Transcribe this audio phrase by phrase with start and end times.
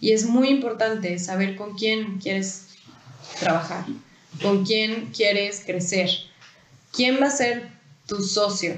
[0.00, 2.68] Y es muy importante saber con quién quieres
[3.40, 3.84] trabajar,
[4.42, 6.10] con quién quieres crecer,
[6.92, 7.68] quién va a ser
[8.06, 8.74] tu socio.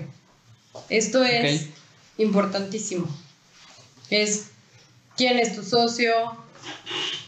[0.89, 1.69] Esto es
[2.17, 3.09] importantísimo.
[4.09, 4.51] Es
[5.17, 6.13] quién es tu socio,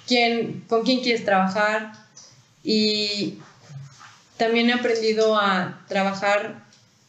[0.07, 1.93] quién, con quién quieres trabajar
[2.65, 3.39] y
[4.37, 6.65] también he aprendido a trabajar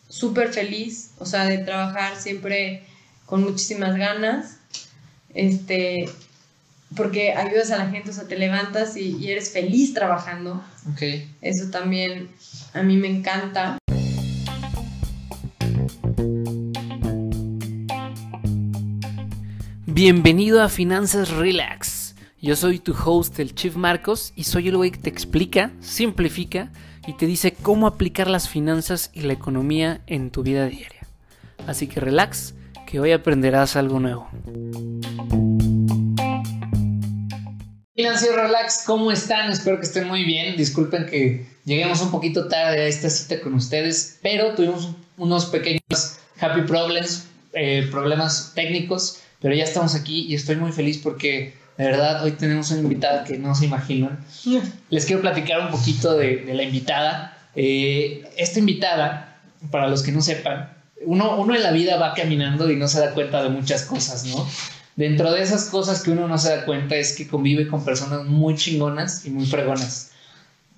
[0.09, 2.83] súper feliz, o sea, de trabajar siempre
[3.25, 4.57] con muchísimas ganas,
[5.33, 6.05] este,
[6.95, 10.63] porque ayudas a la gente, o sea, te levantas y, y eres feliz trabajando.
[10.91, 11.01] Ok.
[11.41, 12.29] Eso también
[12.73, 13.77] a mí me encanta.
[19.85, 22.15] Bienvenido a Finanzas Relax.
[22.41, 26.71] Yo soy tu host, el Chief Marcos, y soy el güey que te explica, simplifica
[27.07, 31.07] y te dice cómo aplicar las finanzas y la economía en tu vida diaria.
[31.67, 34.29] Así que relax, que hoy aprenderás algo nuevo.
[37.95, 39.51] Financiero Relax, ¿cómo están?
[39.51, 40.57] Espero que estén muy bien.
[40.57, 46.17] Disculpen que lleguemos un poquito tarde a esta cita con ustedes, pero tuvimos unos pequeños
[46.39, 51.85] happy problems, eh, problemas técnicos, pero ya estamos aquí y estoy muy feliz porque de
[51.85, 54.25] verdad hoy tenemos una invitada que no se imaginan.
[54.89, 57.37] Les quiero platicar un poquito de, de la invitada.
[57.55, 60.73] Eh, esta invitada, para los que no sepan,
[61.05, 64.25] uno, uno en la vida va caminando y no se da cuenta de muchas cosas,
[64.25, 64.47] ¿no?
[64.95, 68.25] Dentro de esas cosas que uno no se da cuenta es que convive con personas
[68.25, 70.11] muy chingonas y muy fregonas.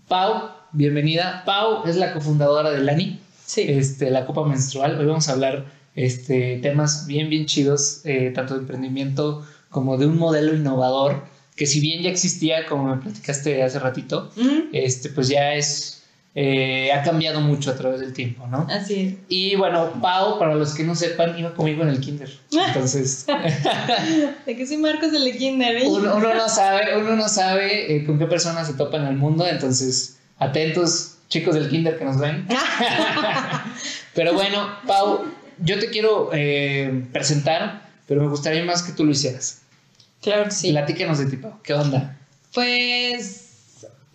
[0.08, 1.44] Pau, bienvenida.
[1.46, 3.66] Pau es la cofundadora de Lani, Sí.
[3.68, 4.98] este, la Copa Menstrual.
[5.00, 10.06] Hoy vamos a hablar este, temas bien, bien chidos, eh, tanto de emprendimiento como de
[10.06, 11.24] un modelo innovador
[11.58, 14.30] que si bien ya existía, como me platicaste hace ratito,
[14.74, 16.04] este, pues ya es,
[16.38, 18.68] eh, ha cambiado mucho a través del tiempo, ¿no?
[18.70, 22.30] Así Y bueno, Pau, para los que no sepan, iba conmigo en el kinder.
[22.52, 24.46] Entonces, es.
[24.46, 25.88] De que soy Marcos del de Kinder, ¿eh?
[25.88, 29.16] uno, uno no sabe, uno no sabe eh, con qué personas se topa en el
[29.16, 32.46] mundo, entonces atentos chicos del kinder que nos ven.
[34.14, 35.26] Pero bueno, Pau,
[35.60, 39.62] yo te quiero eh, presentar, pero me gustaría más que tú lo hicieras.
[40.22, 40.72] Claro que sí.
[40.72, 41.60] Platícanos de ti, Pau.
[41.64, 42.18] ¿Qué onda?
[42.54, 43.45] Pues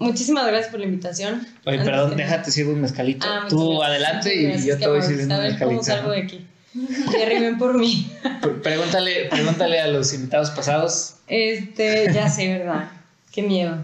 [0.01, 1.47] muchísimas gracias por la invitación.
[1.65, 3.27] Oye, Antes perdón, déjate sirvo un mezcalito.
[3.29, 5.83] Ah, tú adelante y Gracias, yo te voy sirviendo un ver cómo mezcalito.
[5.85, 6.47] salgo de aquí.
[7.11, 8.11] Que arriben por mí.
[8.41, 11.15] Pr- Pregúntale, pregúntale a los invitados pasados.
[11.27, 12.91] Este, ya sé, ¿verdad?
[13.33, 13.77] Qué miedo.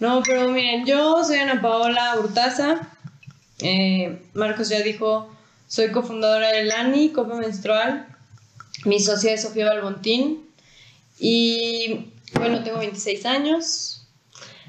[0.00, 2.88] No, pero miren, yo soy Ana Paola Hurtaza.
[3.60, 5.32] Eh, Marcos ya dijo,
[5.66, 8.06] soy cofundadora de LANI, Copa Menstrual.
[8.84, 10.40] Mi socia es Sofía Balbontín.
[11.18, 14.03] Y bueno, tengo 26 años.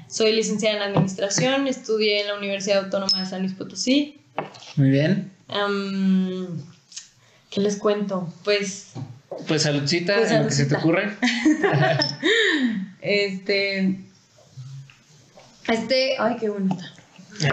[0.08, 1.66] Soy licenciada en Administración.
[1.66, 4.20] Estudié en la Universidad Autónoma de San Luis Potosí.
[4.76, 5.32] Muy bien.
[7.50, 8.32] ¿Qué les cuento?
[8.44, 8.92] Pues
[9.48, 11.16] Pues saludcita, Pues en lo que se te ocurre.
[13.00, 14.00] Este.
[15.68, 16.16] Este.
[16.18, 16.92] Ay, qué bonita.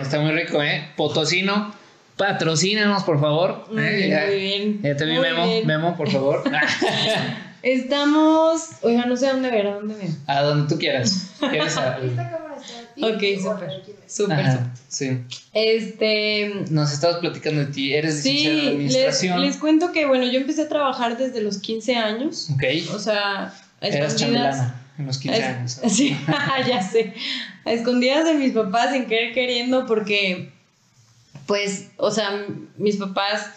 [0.02, 0.88] Está muy rico, ¿eh?
[0.96, 1.74] Potosino,
[2.18, 3.68] patrocínanos, por favor.
[3.72, 3.96] Muy ¿eh?
[3.98, 4.82] bien, ya, muy bien.
[4.82, 5.46] ya te vi, Muy Memo.
[5.46, 5.68] bien.
[5.68, 6.44] Memo, por favor.
[7.62, 8.62] Estamos.
[8.82, 10.10] Oiga, no sé a dónde ver, a dónde ver.
[10.28, 11.32] a donde tú quieras.
[11.40, 12.00] ¿Quieres a-
[13.02, 13.84] Ok, súper.
[14.08, 14.46] Súper,
[14.88, 15.20] sí.
[15.54, 16.54] Este.
[16.70, 17.94] Nos estabas platicando de ti.
[17.94, 19.42] Eres licenciada Sí, les, administración.
[19.42, 22.50] les cuento que, bueno, yo empecé a trabajar desde los 15 años.
[22.54, 22.64] Ok.
[22.94, 25.80] O sea, a Eras chambelana en los 15 a es- años.
[25.96, 26.16] Sí,
[26.68, 27.14] ya sé.
[27.66, 30.52] A escondidas de mis papás, sin querer queriendo, porque,
[31.48, 32.46] pues, o sea,
[32.78, 33.48] mis papás,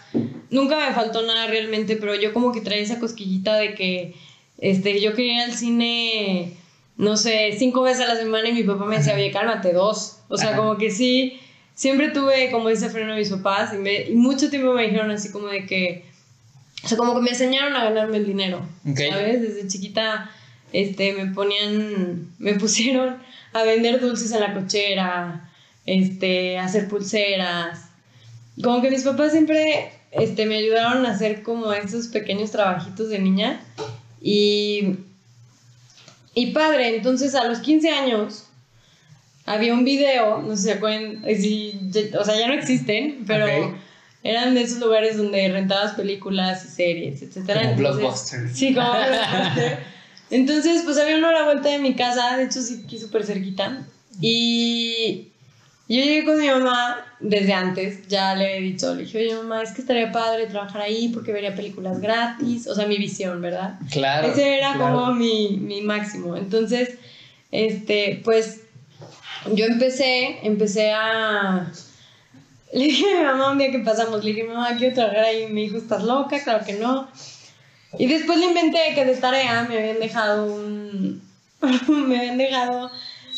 [0.50, 4.14] nunca me faltó nada realmente, pero yo como que traía esa cosquillita de que,
[4.58, 6.52] este, yo quería ir al cine,
[6.96, 10.18] no sé, cinco veces a la semana y mi papá me decía, oye, cálmate, dos.
[10.28, 10.56] O sea, Ajá.
[10.58, 11.38] como que sí,
[11.74, 15.10] siempre tuve como ese freno de mis papás y, me- y mucho tiempo me dijeron
[15.10, 16.04] así como de que,
[16.84, 18.66] o sea, como que me enseñaron a ganarme el dinero.
[18.88, 18.98] Ok.
[19.10, 19.42] ¿Sabes?
[19.42, 20.30] Desde chiquita
[20.72, 23.16] este, me ponían, me pusieron
[23.52, 25.50] a vender dulces en la cochera,
[25.86, 27.80] este, a hacer pulseras.
[28.62, 33.18] Como que mis papás siempre este, me ayudaron a hacer como esos pequeños trabajitos de
[33.18, 33.60] niña.
[34.20, 34.96] Y,
[36.36, 38.44] y padre, entonces a los 15 años
[39.46, 43.46] había un video, no sé si se acuerdan, eh, o sea, ya no existen, pero
[44.22, 47.60] eran de esos lugares donde rentabas películas y series, etcétera.
[47.62, 48.48] Como Entonces- Blockbuster.
[48.54, 49.78] Sí, como Blockbuster.
[50.30, 53.24] Entonces, pues había uno a la vuelta de mi casa, de hecho sí, aquí súper
[53.24, 53.86] cerquita.
[54.20, 55.28] Y
[55.88, 59.62] yo llegué con mi mamá desde antes, ya le he dicho, le dije, oye mamá,
[59.62, 63.78] es que estaría padre trabajar ahí porque vería películas gratis, o sea, mi visión, ¿verdad?
[63.92, 64.28] Claro.
[64.28, 64.96] Ese era claro.
[64.96, 66.36] como mi, mi máximo.
[66.36, 66.98] Entonces,
[67.52, 68.62] este, pues
[69.54, 71.70] yo empecé, empecé a...
[72.72, 75.44] Le dije a mi mamá un día que pasamos, le dije, mamá, quiero trabajar ahí.
[75.44, 76.42] Y me dijo, ¿estás loca?
[76.42, 77.08] Claro que no.
[77.98, 81.22] Y después le inventé que de tarea me habían dejado un,
[81.88, 82.90] me habían dejado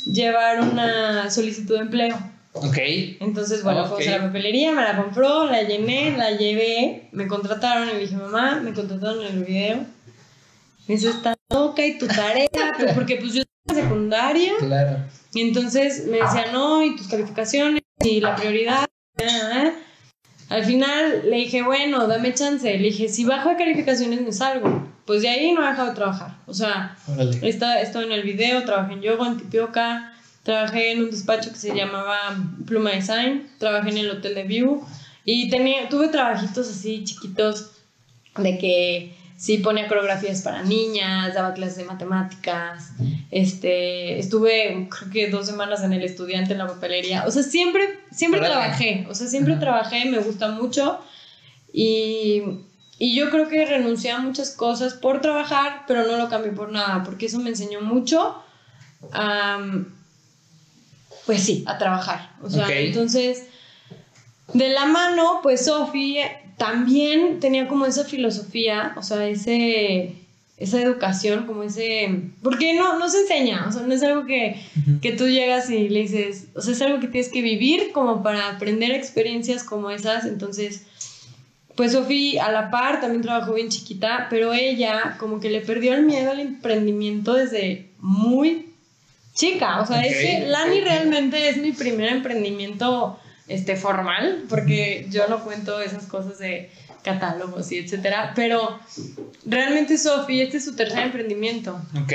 [0.06, 2.37] llevar una solicitud de empleo.
[2.52, 2.78] Ok.
[3.20, 7.88] Entonces, bueno, fuimos a la papelería, me la compró, la llené, la llevé, me contrataron
[7.88, 9.76] y le dije, mamá, me contrataron en el video.
[10.86, 12.48] Me dice, está loca y tu tarea,
[12.78, 14.52] pues, porque pues yo estaba en secundaria.
[14.58, 15.04] Claro.
[15.34, 18.88] Y entonces me decía, no, y tus calificaciones, y la prioridad.
[20.48, 22.70] Al final le dije, bueno, dame chance.
[22.78, 24.88] Le dije, si bajo de calificaciones me salgo.
[25.04, 26.38] Pues de ahí no he dejado de trabajar.
[26.46, 26.96] O sea,
[27.42, 30.12] está, estoy en el video, trabajé en yoga, en tipioca,
[30.48, 32.34] trabajé en un despacho que se llamaba
[32.64, 34.82] Pluma Design, trabajé en el hotel de View
[35.26, 37.72] y tenía, tuve trabajitos así chiquitos
[38.34, 42.92] de que sí ponía coreografías para niñas, daba clases de matemáticas,
[43.30, 48.00] este, estuve creo que dos semanas en el estudiante en la papelería, o sea, siempre,
[48.10, 50.98] siempre trabajé, o sea, siempre trabajé, me gusta mucho
[51.74, 52.42] y,
[52.98, 56.72] y yo creo que renuncié a muchas cosas por trabajar, pero no lo cambié por
[56.72, 58.42] nada, porque eso me enseñó mucho
[61.28, 63.44] pues sí, a trabajar, o sea, entonces...
[64.54, 66.16] De la mano, pues Sofi
[66.56, 70.14] también tenía como esa filosofía, o sea, ese,
[70.56, 72.22] esa educación, como ese...
[72.42, 74.58] Porque no, no se enseña, o sea, no es algo que,
[75.02, 78.22] que tú llegas y le dices, o sea, es algo que tienes que vivir como
[78.22, 80.86] para aprender experiencias como esas, entonces...
[81.74, 85.92] Pues Sofi a la par también trabajó bien chiquita, pero ella como que le perdió
[85.92, 88.67] el miedo al emprendimiento desde muy
[89.38, 89.80] chica.
[89.80, 95.42] O sea, es que Lani realmente es mi primer emprendimiento este, formal, porque yo no
[95.42, 96.70] cuento esas cosas de
[97.02, 98.78] catálogos y etcétera, pero
[99.46, 101.80] realmente Sofi, este es su tercer emprendimiento.
[102.02, 102.12] Ok,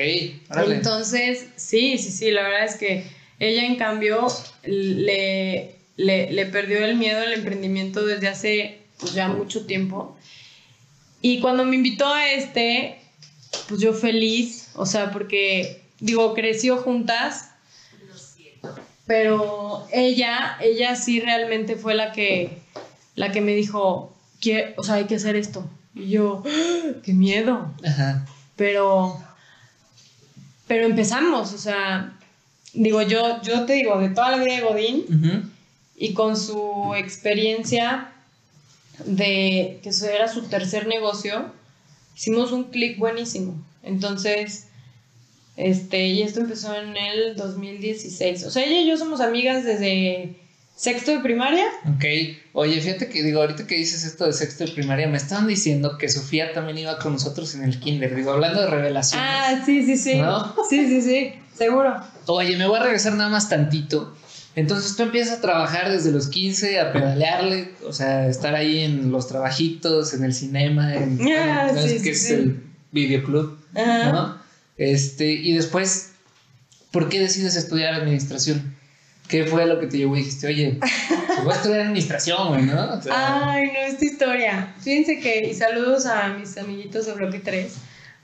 [0.68, 3.04] Entonces, sí, sí, sí, la verdad es que
[3.40, 4.28] ella en cambio
[4.64, 10.18] le, le, perdió el miedo al emprendimiento desde hace pues, ya mucho tiempo.
[11.22, 13.00] Y cuando me invitó a este,
[13.70, 17.54] pues yo feliz, o sea, porque, digo, creció juntas
[19.06, 22.62] pero ella, ella sí realmente fue la que,
[23.16, 24.14] la que me dijo,
[24.78, 25.70] o sea, hay que hacer esto.
[25.94, 26.94] Y yo, ¡Ah!
[27.04, 27.74] qué miedo.
[28.56, 29.22] Pero,
[30.68, 32.18] pero empezamos, o sea,
[32.74, 35.52] digo, yo, yo te digo, de toda la vida de Godín
[35.98, 38.10] y con su experiencia
[39.06, 41.52] de que eso era su tercer negocio,
[42.16, 43.56] hicimos un clic buenísimo.
[43.82, 44.68] Entonces,
[45.56, 48.46] este, y esto empezó en el 2016.
[48.46, 50.36] O sea, ella y yo somos amigas desde
[50.76, 51.66] sexto de primaria.
[51.96, 52.06] Ok.
[52.54, 55.98] Oye, fíjate que digo, ahorita que dices esto de sexto de primaria, me estaban diciendo
[55.98, 58.16] que Sofía también iba con nosotros en el kinder.
[58.16, 59.28] Digo, hablando de revelaciones.
[59.30, 60.22] Ah, sí, sí, sí.
[60.70, 61.96] Sí, sí, sí, seguro.
[62.28, 64.16] Oye, me voy a regresar nada más tantito.
[64.56, 69.12] Entonces tú empiezas a trabajar desde los 15, a pedalearle, o sea, estar ahí en
[69.12, 72.62] los trabajitos, en el cinema, en ah, sí, que es el
[72.92, 74.43] videoclub, ¿no?
[74.78, 76.14] Este, y después,
[76.92, 78.76] ¿por qué decides estudiar administración?
[79.28, 80.80] ¿Qué fue lo que te llevó y dijiste, oye,
[81.44, 83.00] voy a estudiar administración, güey, ¿no?
[83.12, 84.74] Ay, no, esta historia.
[84.82, 87.74] Fíjense que, y saludos a mis amiguitos de Bloque 3,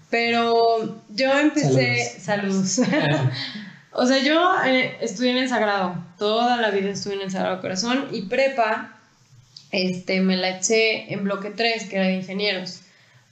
[0.10, 2.82] pero yo empecé, saludos.
[3.92, 7.62] o sea, yo eh, estudié en el Sagrado, toda la vida estuve en el Sagrado
[7.62, 9.00] Corazón y prepa,
[9.72, 12.82] este, me la eché en Bloque 3, que era de ingenieros.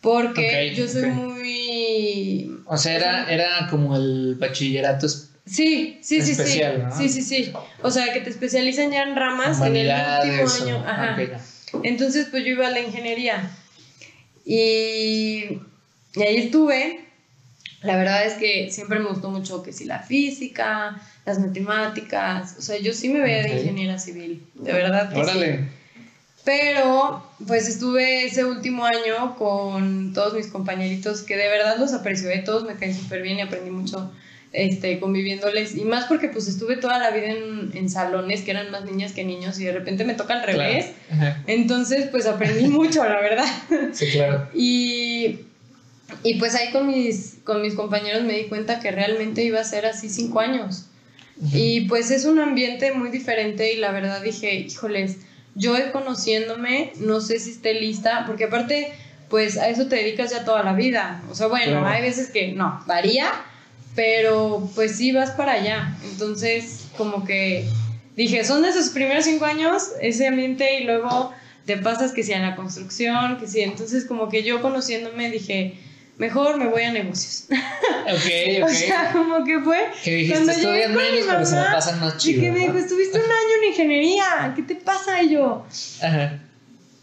[0.08, 2.62] Porque yo soy muy...
[2.66, 5.06] O sea, era, era como el bachillerato
[5.46, 6.62] Sí, sí, sí, sí.
[6.98, 7.54] Sí, sí, sí.
[7.82, 10.84] O sea, que te especializan ya en ramas en el último año.
[10.88, 11.18] Ajá.
[11.84, 13.52] Entonces, pues yo iba a la ingeniería.
[14.46, 15.60] Y,
[16.16, 17.02] y, ahí estuve.
[17.82, 22.56] La verdad es que siempre me gustó mucho que si la física, las matemáticas.
[22.58, 24.46] O sea, yo sí me veía de ingeniera civil.
[24.56, 25.77] De verdad que Órale.
[26.48, 32.30] Pero pues estuve ese último año con todos mis compañeritos que de verdad los aprecio,
[32.30, 32.42] ¿eh?
[32.46, 34.14] todos me caen súper bien y aprendí mucho
[34.54, 35.76] este, conviviéndoles.
[35.76, 39.12] Y más porque pues estuve toda la vida en, en, salones que eran más niñas
[39.12, 40.92] que niños y de repente me toca al revés.
[41.48, 43.46] Entonces pues aprendí mucho, la verdad.
[43.92, 44.48] Sí, claro.
[44.56, 45.40] Y,
[46.24, 49.66] y pues ahí con mis, con mis compañeros me di cuenta que realmente iba a
[49.66, 50.86] ser así cinco años.
[51.52, 55.18] Y pues es un ambiente muy diferente y la verdad dije, híjoles,
[55.58, 58.94] yo conociéndome, no sé si esté lista, porque aparte,
[59.30, 61.24] pues a eso te dedicas ya toda la vida.
[61.30, 63.30] O sea, bueno, hay veces que no, varía,
[63.96, 65.98] pero pues sí vas para allá.
[66.12, 67.68] Entonces, como que
[68.16, 71.34] dije, son de esos primeros cinco años ese ambiente y luego
[71.66, 73.62] te pasas que sea en la construcción, que sí.
[73.62, 75.80] Entonces, como que yo conociéndome dije,
[76.18, 77.46] mejor me voy a negocios.
[77.50, 78.66] Ok, ok.
[78.66, 79.78] o sea, como que fue.
[80.04, 82.40] Que dijiste, cuando llegué con mi mamá, pero se me pasan más chido.
[82.40, 85.22] Y que me dijo, estuviste un año en ingeniería, ¿qué te pasa?
[85.24, 85.66] Y yo,
[86.02, 86.40] Ajá.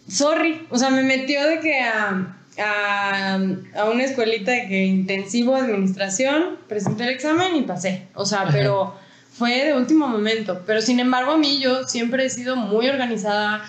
[0.08, 0.66] Sorry.
[0.70, 3.34] O sea, me metió de que a, a,
[3.76, 8.08] a una escuelita de que intensivo administración, presenté el examen y pasé.
[8.14, 8.94] O sea, pero
[9.32, 10.62] fue de último momento.
[10.66, 13.64] Pero sin embargo, a mí yo siempre he sido muy organizada,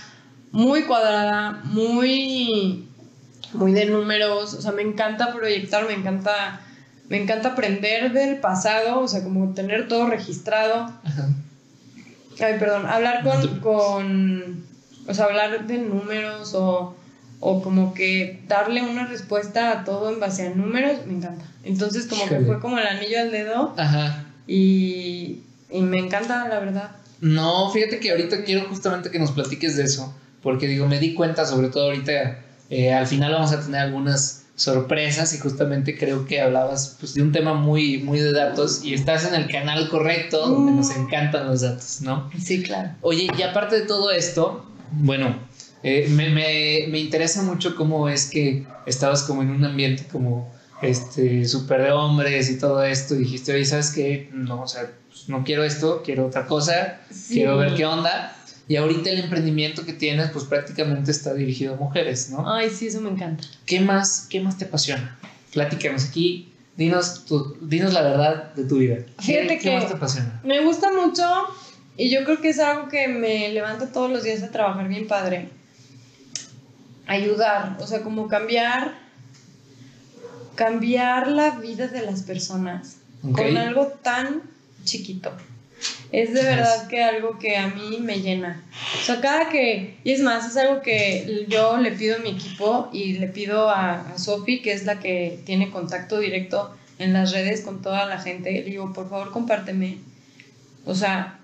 [0.51, 2.84] muy cuadrada, muy,
[3.53, 4.53] muy de números.
[4.53, 6.61] O sea, me encanta proyectar, me encanta,
[7.09, 10.91] me encanta aprender del pasado, o sea, como tener todo registrado.
[12.39, 14.63] Ay, perdón, hablar con, con,
[15.07, 16.95] o sea, hablar de números o,
[17.39, 21.45] o como que darle una respuesta a todo en base a números, me encanta.
[21.63, 23.73] Entonces como que fue como el anillo al dedo.
[23.77, 24.25] Ajá.
[24.47, 26.91] Y, y me encanta, la verdad.
[27.21, 31.13] No, fíjate que ahorita quiero justamente que nos platiques de eso, porque digo, me di
[31.13, 36.25] cuenta, sobre todo ahorita, eh, al final vamos a tener algunas sorpresas y justamente creo
[36.25, 39.89] que hablabas pues, de un tema muy, muy de datos y estás en el canal
[39.89, 41.01] correcto donde nos mm.
[41.01, 42.29] encantan los datos, ¿no?
[42.41, 42.91] Sí, claro.
[43.01, 45.35] Oye, y aparte de todo esto, bueno,
[45.83, 50.51] eh, me, me, me, interesa mucho cómo es que estabas como en un ambiente como
[50.81, 54.29] este súper de hombres y todo esto y dijiste, oye, ¿sabes qué?
[54.33, 58.35] No, o sea, pues, no quiero esto, quiero otra cosa, quiero ver qué onda.
[58.67, 62.51] Y ahorita el emprendimiento que tienes, pues prácticamente está dirigido a mujeres, ¿no?
[62.51, 63.43] Ay, sí, eso me encanta.
[63.65, 65.17] ¿Qué más, qué más te apasiona?
[65.53, 68.97] Platícanos aquí, dinos, tu, dinos la verdad de tu vida.
[69.19, 70.41] Fíjate ¿Qué, más te apasiona?
[70.43, 71.23] Me gusta mucho
[71.95, 75.07] y yo creo que es algo que me levanta todos los días a trabajar bien
[75.07, 75.49] padre.
[77.05, 78.97] Ayudar, o sea, como cambiar,
[80.55, 84.41] cambiar la vida de las personas con algo tan
[84.83, 85.31] chiquito.
[86.11, 88.63] Es de verdad que algo que a mí me llena.
[88.99, 92.29] O sea, cada que, y es más, es algo que yo le pido a mi
[92.29, 97.13] equipo y le pido a, a Sofi, que es la que tiene contacto directo en
[97.13, 98.51] las redes con toda la gente.
[98.51, 99.97] Le digo, por favor, compárteme.
[100.85, 101.39] O sea,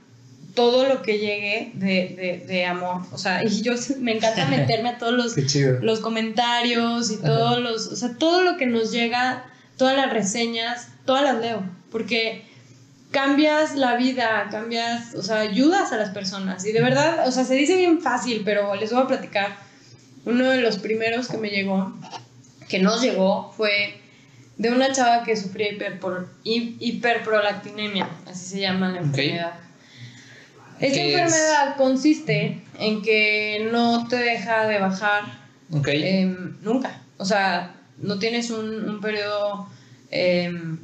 [0.53, 3.01] todo lo que llegue de, de, de, amor.
[3.11, 5.35] O sea, y yo me encanta meterme a todos los,
[5.81, 9.45] los comentarios y todos los, o sea, todo lo que nos llega,
[9.77, 11.63] todas las reseñas, todas las leo.
[11.91, 12.45] Porque
[13.11, 16.65] cambias la vida, cambias, o sea, ayudas a las personas.
[16.65, 19.57] Y de verdad, o sea, se dice bien fácil, pero les voy a platicar.
[20.23, 21.93] Uno de los primeros que me llegó,
[22.69, 23.99] que nos llegó, fue
[24.57, 25.69] de una chava que sufría
[26.43, 29.53] hiperprolactinemia, así se llama la enfermedad.
[30.79, 35.23] Esta enfermedad consiste en que no te deja de bajar
[35.85, 37.01] em, nunca.
[37.17, 39.67] O sea, no tienes un, un periodo...
[40.11, 40.79] Em,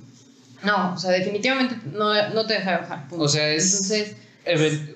[0.63, 3.05] no, o sea, definitivamente no, no te deja de bajar.
[3.11, 3.73] O sea, es.
[3.73, 4.15] Entonces.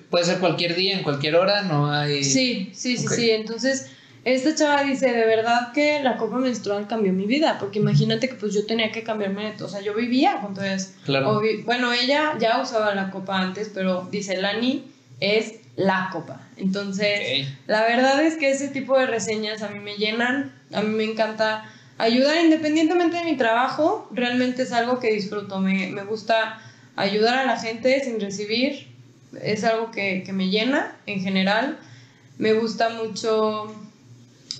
[0.08, 2.24] Puede ser cualquier día, en cualquier hora, no hay.
[2.24, 3.30] Sí, sí, sí, sí.
[3.30, 3.90] Entonces,
[4.24, 7.58] esta chava dice: de verdad que la copa menstrual cambió mi vida.
[7.60, 9.54] Porque imagínate que pues yo tenía que cambiarme.
[9.60, 10.90] O sea, yo vivía con todo eso.
[11.04, 11.42] Claro.
[11.64, 14.84] bueno, ella ya usaba la copa antes, pero dice: Lani
[15.20, 16.40] es la copa.
[16.56, 20.54] Entonces, la verdad es que ese tipo de reseñas a mí me llenan.
[20.72, 21.64] A mí me encanta
[21.98, 25.60] ayudar independientemente de mi trabajo, realmente es algo que disfruto.
[25.60, 26.60] Me, me gusta
[26.96, 28.88] ayudar a la gente sin recibir,
[29.40, 31.78] es algo que, que, me llena en general.
[32.38, 33.74] Me gusta mucho,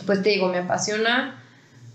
[0.06, 1.42] pues te digo, me apasiona,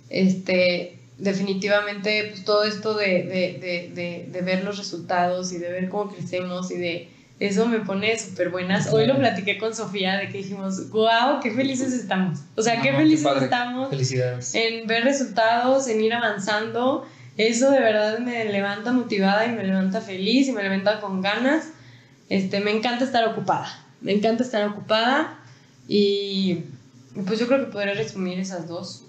[0.10, 5.90] este, definitivamente, pues todo esto de, de, de, de ver los resultados y de ver
[5.90, 8.92] cómo crecemos y de eso me pone súper buenas.
[8.92, 12.40] Hoy lo platiqué con Sofía de que dijimos, wow, qué felices estamos.
[12.56, 14.56] O sea, qué felices estamos Felicidades.
[14.56, 17.06] en ver resultados, en ir avanzando.
[17.38, 21.66] Eso de verdad me levanta motivada y me levanta feliz y me levanta con ganas.
[22.30, 23.86] Este, me encanta estar ocupada.
[24.02, 25.40] Me encanta estar ocupada
[25.88, 26.64] y
[27.26, 29.04] pues yo creo que podré resumir esas dos.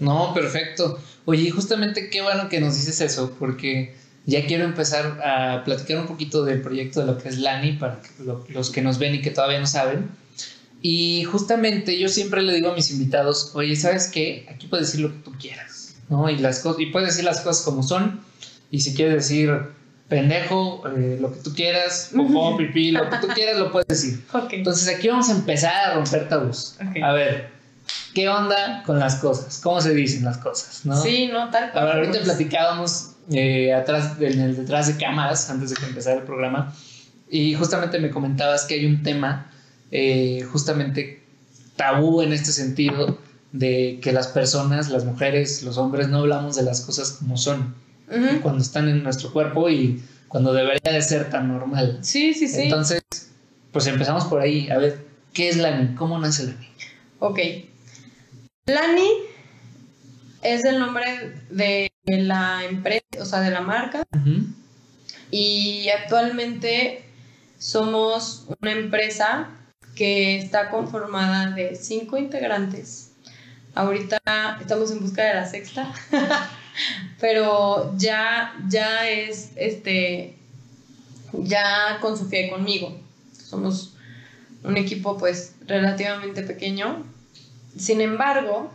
[0.00, 0.98] No, perfecto.
[1.26, 3.94] Oye, justamente qué bueno que nos dices eso, porque
[4.26, 8.00] ya quiero empezar a platicar un poquito del proyecto de lo que es Lani para
[8.48, 10.08] los que nos ven y que todavía no saben.
[10.80, 14.46] Y justamente yo siempre le digo a mis invitados, oye, ¿sabes qué?
[14.50, 16.28] Aquí puedes decir lo que tú quieras, ¿no?
[16.28, 18.20] Y, las y puedes decir las cosas como son.
[18.70, 19.50] Y si quieres decir
[20.08, 24.22] pendejo, eh, lo que tú quieras, popó, pipí, lo que tú quieras, lo puedes decir.
[24.50, 26.76] Entonces aquí vamos a empezar a romper tabús.
[27.02, 27.48] A ver,
[28.14, 29.60] ¿qué onda con las cosas?
[29.62, 30.84] ¿Cómo se dicen las cosas?
[30.84, 31.00] ¿no?
[31.00, 31.92] Sí, no, tal cual.
[31.92, 36.74] ahorita platicábamos eh, atrás, en el detrás de cámaras, antes de que empezara el programa,
[37.30, 39.50] y justamente me comentabas que hay un tema
[39.90, 41.22] eh, justamente
[41.76, 43.18] tabú en este sentido
[43.52, 47.74] de que las personas, las mujeres, los hombres no hablamos de las cosas como son,
[48.42, 51.98] cuando están en nuestro cuerpo y cuando debería de ser tan normal.
[52.02, 52.62] Sí, sí, sí.
[52.62, 53.02] Entonces,
[53.72, 54.68] pues empezamos por ahí.
[54.70, 55.94] A ver, ¿qué es Lani?
[55.94, 56.68] ¿Cómo nace Lani?
[57.20, 57.38] Ok.
[58.66, 59.08] Lani
[60.44, 64.06] es el nombre de la empresa, o sea, de la marca.
[65.30, 67.04] Y actualmente
[67.58, 69.48] somos una empresa
[69.96, 73.10] que está conformada de cinco integrantes,
[73.76, 74.20] Ahorita
[74.60, 75.92] estamos en busca de la sexta.
[77.20, 80.36] Pero ya, ya es, este,
[81.32, 82.96] ya con Sofía y conmigo.
[83.32, 83.94] Somos
[84.62, 87.04] un equipo pues relativamente pequeño.
[87.76, 88.70] Sin embargo,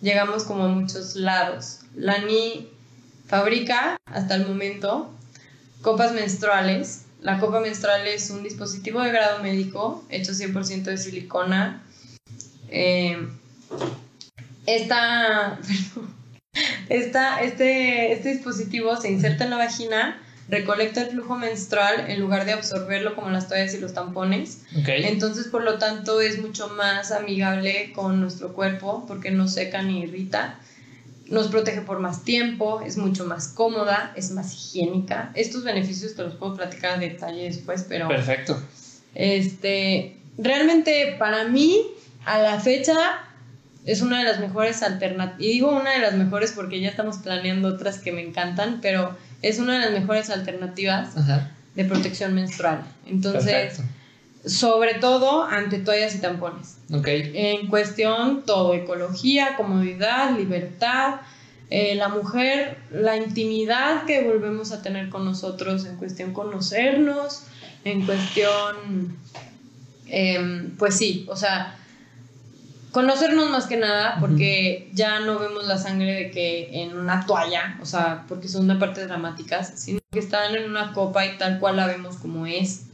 [0.00, 1.80] llegamos como a muchos lados.
[1.94, 2.68] Lani
[3.26, 5.10] fabrica hasta el momento
[5.82, 7.04] copas menstruales.
[7.20, 11.82] La copa menstrual es un dispositivo de grado médico hecho 100% de silicona.
[12.68, 13.28] Eh,
[14.66, 15.58] esta,
[16.88, 22.44] esta, este, este dispositivo se inserta en la vagina recolecta el flujo menstrual en lugar
[22.44, 24.62] de absorberlo como las toallas y los tampones.
[24.86, 30.00] Entonces, por lo tanto, es mucho más amigable con nuestro cuerpo porque no seca ni
[30.00, 30.58] irrita.
[31.26, 35.30] Nos protege por más tiempo, es mucho más cómoda, es más higiénica.
[35.34, 38.08] Estos beneficios te los puedo platicar a detalle después, pero...
[38.08, 38.58] Perfecto.
[39.14, 41.82] Este, realmente para mí,
[42.24, 42.96] a la fecha,
[43.84, 45.40] es una de las mejores alternativas.
[45.40, 49.14] Y digo una de las mejores porque ya estamos planeando otras que me encantan, pero
[49.42, 51.14] es una de las mejores alternativas
[51.74, 52.84] de protección menstrual.
[53.06, 53.80] Entonces,
[54.44, 56.78] sobre todo ante toallas y tampones.
[56.90, 61.20] En cuestión todo, ecología, comodidad, libertad.
[61.70, 67.42] Eh, la mujer, la intimidad que volvemos a tener con nosotros, en cuestión conocernos,
[67.84, 69.18] en cuestión,
[70.06, 71.77] em, pues sí, o sea,
[72.92, 77.78] conocernos más que nada, porque ya no vemos la sangre de que en una toalla,
[77.82, 81.58] o sea, porque son una parte dramáticas, sino que están en una copa y tal
[81.58, 82.84] cual la vemos como es.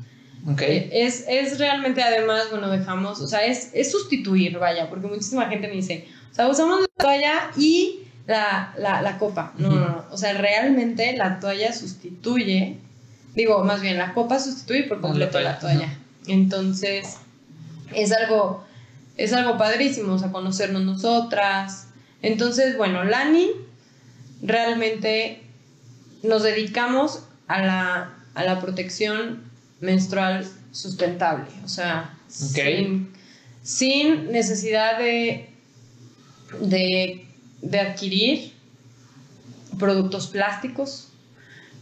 [0.53, 0.77] Okay.
[0.77, 5.47] Eh, es, es realmente, además, bueno, dejamos, o sea, es, es sustituir, vaya, porque muchísima
[5.49, 9.55] gente me dice, o sea, usamos la toalla y la, la, la copa.
[9.57, 12.79] No, no, no, o sea, realmente la toalla sustituye,
[13.35, 15.97] digo, más bien, la copa sustituye por completo la toalla.
[16.27, 17.19] Entonces,
[17.95, 18.65] es algo
[19.17, 21.89] es algo padrísimo, o sea, conocernos nosotras.
[22.23, 23.51] Entonces, bueno, Lani,
[24.43, 25.43] realmente
[26.23, 29.43] nos dedicamos a la, a la protección
[29.81, 33.11] menstrual sustentable, o sea, sin,
[33.63, 35.51] sin, necesidad de,
[36.61, 37.27] de,
[37.63, 38.53] de adquirir
[39.79, 41.09] productos plásticos,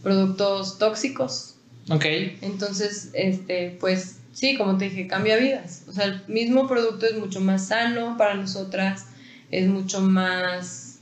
[0.03, 1.55] productos tóxicos.
[1.89, 2.05] Ok.
[2.41, 5.83] Entonces, este, pues sí, como te dije, cambia vidas.
[5.87, 9.05] O sea, el mismo producto es mucho más sano para nosotras,
[9.51, 10.99] es mucho más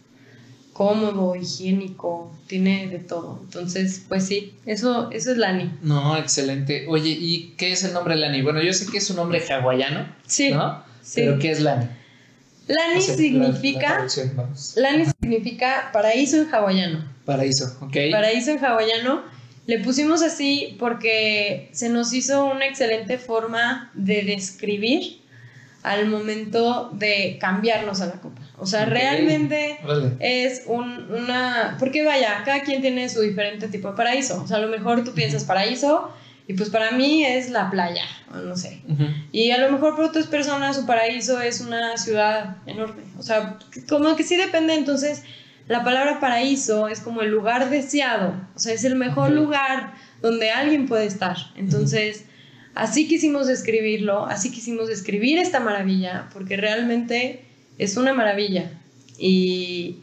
[0.73, 3.39] cómodo, higiénico, tiene de todo.
[3.43, 5.71] Entonces, pues sí, eso, eso es Lani.
[5.81, 6.85] No, excelente.
[6.87, 8.41] Oye, ¿y qué es el nombre Lani?
[8.41, 10.83] Bueno, yo sé que es un nombre hawaiano, sí, ¿no?
[11.01, 11.21] Sí.
[11.21, 11.87] Pero ¿qué es Lani?
[12.67, 14.07] Lani significa.
[14.75, 17.11] Lani significa paraíso en hawaiano.
[17.25, 17.95] Paraíso, ok.
[18.11, 19.23] Paraíso en hawaiano
[19.67, 25.21] le pusimos así porque se nos hizo una excelente forma de describir
[25.83, 28.41] al momento de cambiarnos a la copa.
[28.57, 29.79] O sea, realmente
[30.19, 31.77] es un, una...
[31.79, 34.41] Porque vaya, cada quien tiene su diferente tipo de paraíso.
[34.43, 36.11] O sea, a lo mejor tú piensas paraíso
[36.47, 38.81] y pues para mí es la playa, o no sé.
[39.31, 43.03] Y a lo mejor para otras personas su paraíso es una ciudad enorme.
[43.17, 43.57] O sea,
[43.89, 45.23] como que sí depende entonces
[45.71, 50.51] la palabra paraíso es como el lugar deseado, o sea, es el mejor lugar donde
[50.51, 51.37] alguien puede estar.
[51.55, 52.25] Entonces,
[52.75, 57.45] así quisimos describirlo, así quisimos describir esta maravilla, porque realmente
[57.77, 58.69] es una maravilla.
[59.17, 59.99] Y,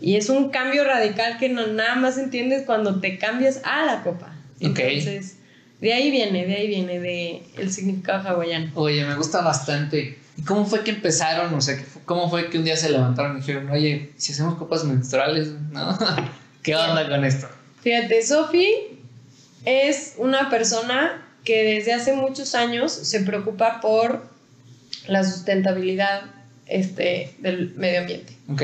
[0.00, 4.02] y es un cambio radical que no nada más entiendes cuando te cambias a la
[4.02, 4.34] copa.
[4.58, 5.36] Entonces,
[5.82, 8.70] de ahí viene, de ahí viene, de el significado hawaiano.
[8.74, 10.18] Oye, me gusta bastante.
[10.42, 11.54] ¿Y cómo fue que empezaron?
[11.54, 14.82] O sea, ¿cómo fue que un día se levantaron y dijeron, oye, si hacemos copas
[14.82, 15.96] menstruales, ¿no?
[16.64, 17.48] ¿Qué onda con esto?
[17.80, 18.98] Fíjate, Sofi
[19.64, 24.26] es una persona que desde hace muchos años se preocupa por
[25.06, 26.22] la sustentabilidad
[26.66, 28.36] este, del medio ambiente.
[28.48, 28.62] Ok.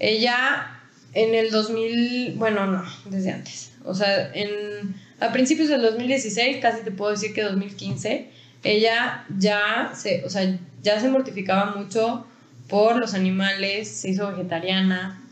[0.00, 0.80] Ella
[1.14, 3.70] en el 2000, bueno, no, desde antes.
[3.84, 8.30] O sea, en, a principios del 2016, casi te puedo decir que 2015,
[8.64, 12.26] ella ya se, o sea, ya se mortificaba mucho
[12.68, 15.22] por los animales, se hizo vegetariana,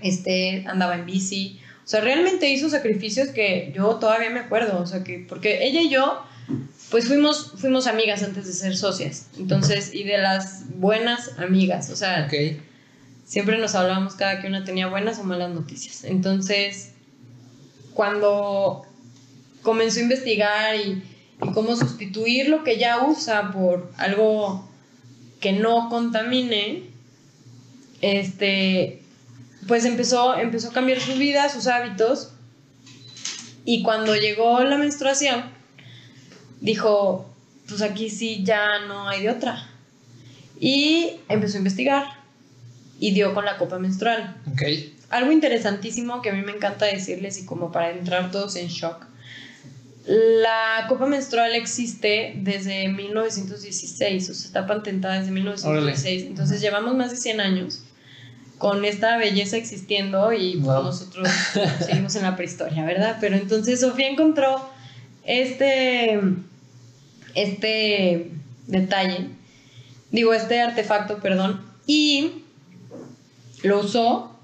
[0.00, 4.86] este, andaba en bici, o sea, realmente hizo sacrificios que yo todavía me acuerdo, o
[4.86, 6.22] sea, que, porque ella y yo,
[6.90, 11.96] pues fuimos, fuimos amigas antes de ser socias, entonces, y de las buenas amigas, o
[11.96, 12.28] sea,
[13.24, 16.92] siempre nos hablábamos cada que una tenía buenas o malas noticias, entonces,
[17.92, 18.86] cuando
[19.60, 21.02] comenzó a investigar y,
[21.42, 24.71] y cómo sustituir lo que ya usa por algo
[25.42, 26.84] que no contamine,
[28.00, 29.02] este,
[29.66, 32.32] pues empezó, empezó a cambiar su vida, sus hábitos,
[33.64, 35.44] y cuando llegó la menstruación,
[36.60, 37.28] dijo,
[37.68, 39.68] pues aquí sí ya no hay de otra.
[40.58, 42.06] Y empezó a investigar
[42.98, 44.36] y dio con la copa menstrual.
[44.52, 44.62] Ok.
[45.10, 49.06] Algo interesantísimo que a mí me encanta decirles y como para entrar todos en shock.
[50.04, 56.24] La copa menstrual existe desde 1916, o sea, está patentada desde 1916.
[56.24, 57.82] Entonces llevamos más de 100 años
[58.58, 61.28] con esta belleza existiendo y pues, nosotros
[61.84, 63.18] seguimos en la prehistoria, ¿verdad?
[63.20, 64.68] Pero entonces Sofía encontró
[65.24, 66.20] este,
[67.34, 68.30] este
[68.68, 69.28] detalle,
[70.12, 72.44] digo, este artefacto, perdón, y
[73.64, 74.36] lo usó,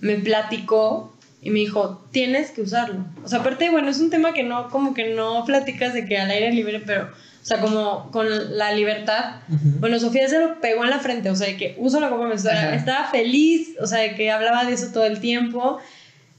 [0.00, 3.04] me platicó y me dijo, tienes que usarlo.
[3.24, 6.18] O sea, aparte, bueno, es un tema que no, como que no platicas de que
[6.18, 9.36] al aire libre, pero, o sea, como con la libertad.
[9.78, 12.26] Bueno, Sofía se lo pegó en la frente, o sea, de que uso la copa
[12.26, 12.56] menstrual.
[12.56, 12.74] Ajá.
[12.74, 15.78] Estaba feliz, o sea, de que hablaba de eso todo el tiempo.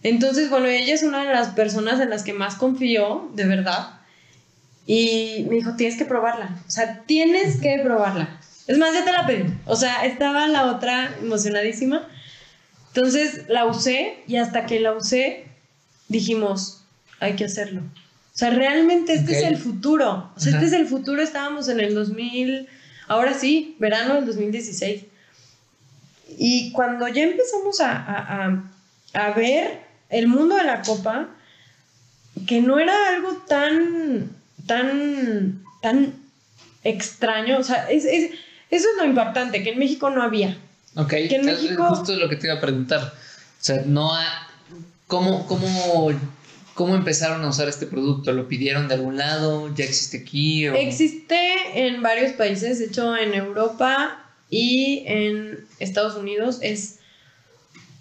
[0.03, 3.99] Entonces, bueno, ella es una de las personas en las que más confío, de verdad.
[4.85, 6.57] Y me dijo, tienes que probarla.
[6.67, 8.39] O sea, tienes que probarla.
[8.67, 9.43] Es más, ya te la pedí.
[9.65, 12.07] O sea, estaba la otra emocionadísima.
[12.93, 15.45] Entonces la usé y hasta que la usé
[16.07, 16.81] dijimos,
[17.19, 17.81] hay que hacerlo.
[17.81, 20.31] O sea, realmente este es el futuro.
[20.35, 20.63] O sea, Ajá.
[20.63, 21.21] este es el futuro.
[21.21, 22.67] Estábamos en el 2000,
[23.07, 25.03] ahora sí, verano del 2016.
[26.37, 31.29] Y cuando ya empezamos a, a- a- a ver el mundo de la copa,
[32.47, 34.29] que no era algo tan,
[34.65, 36.13] tan, tan
[36.83, 38.31] extraño, o sea, es, es-
[38.71, 40.57] eso es lo impactante, que en México no había.
[40.95, 41.09] Ok.
[41.09, 43.01] Que en Es México- Justo lo que te iba a preguntar.
[43.01, 44.47] O sea, no ha...
[45.07, 46.11] ¿Cómo, cómo,
[46.75, 48.31] ¿Cómo empezaron a usar este producto?
[48.31, 49.73] ¿Lo pidieron de algún lado?
[49.75, 50.67] ¿Ya existe aquí?
[50.67, 51.37] o- Existe
[51.87, 56.99] en varios países, de hecho en Europa y en Estados Unidos es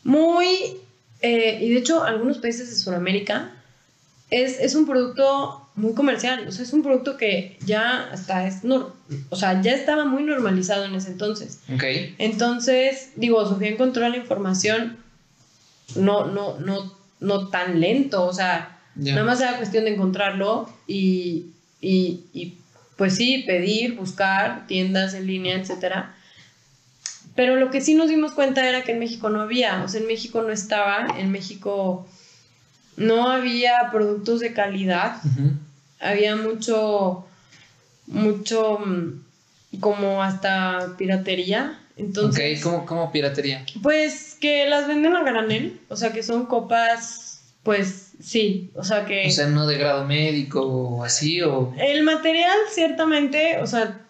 [0.04, 0.76] muy,
[1.22, 3.52] eh, y de hecho algunos países de Sudamérica,
[4.30, 8.62] es, es un producto muy comercial, o sea, es un producto que ya hasta es,
[8.64, 8.92] nor-
[9.30, 11.60] o sea, ya estaba muy normalizado en ese entonces.
[12.18, 14.98] Entonces, digo, Sofía encontró la información
[15.96, 18.78] no, no, no, no tan lento, o sea,
[19.14, 21.46] nada más era cuestión de encontrarlo y,
[21.80, 22.54] y, y,
[22.96, 26.14] pues sí, pedir, buscar tiendas en línea, etcétera.
[27.36, 30.00] Pero lo que sí nos dimos cuenta era que en México no había, o sea,
[30.00, 32.08] en México no estaba, en México
[32.96, 35.22] no había productos de calidad.
[36.00, 37.26] Había mucho,
[38.06, 41.78] mucho mm, como hasta piratería.
[41.96, 43.64] Entonces, ok, ¿Cómo, ¿cómo piratería?
[43.82, 49.04] pues que las venden a granel, o sea que son copas, pues sí, o sea
[49.04, 51.74] que O sea, no de grado médico o así, o...
[51.76, 54.00] el material ciertamente, o sea,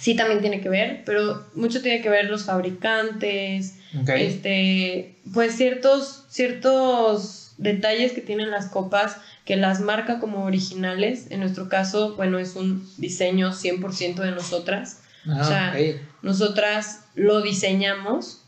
[0.00, 4.08] sí también tiene que ver, pero mucho tiene que ver los fabricantes, Ok.
[4.16, 11.26] este, pues ciertos, ciertos detalles que tienen las copas que las marca como originales.
[11.30, 15.00] En nuestro caso, bueno, es un diseño 100% de nosotras.
[15.26, 16.00] Ah, o sea, ok.
[16.22, 18.42] Nosotras lo diseñamos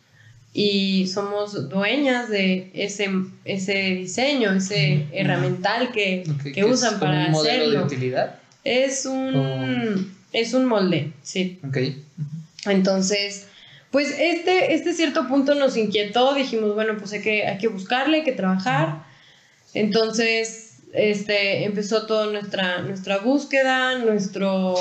[0.52, 3.08] y somos dueñas de ese,
[3.44, 5.08] ese diseño, ese Ujú.
[5.12, 7.86] herramental que, Ok, que que usan para un modelo de hacerlo.
[7.86, 8.34] utilidad.
[8.64, 11.60] Es un, es un molde, sí.
[11.66, 11.78] Ok.
[12.66, 13.46] Entonces,
[13.90, 18.18] pues este, este cierto punto nos inquietó, dijimos, bueno, pues hay que, hay que buscarle,
[18.18, 19.05] hay que trabajar.
[19.74, 24.74] Entonces, este, empezó toda nuestra, nuestra búsqueda, nuestro,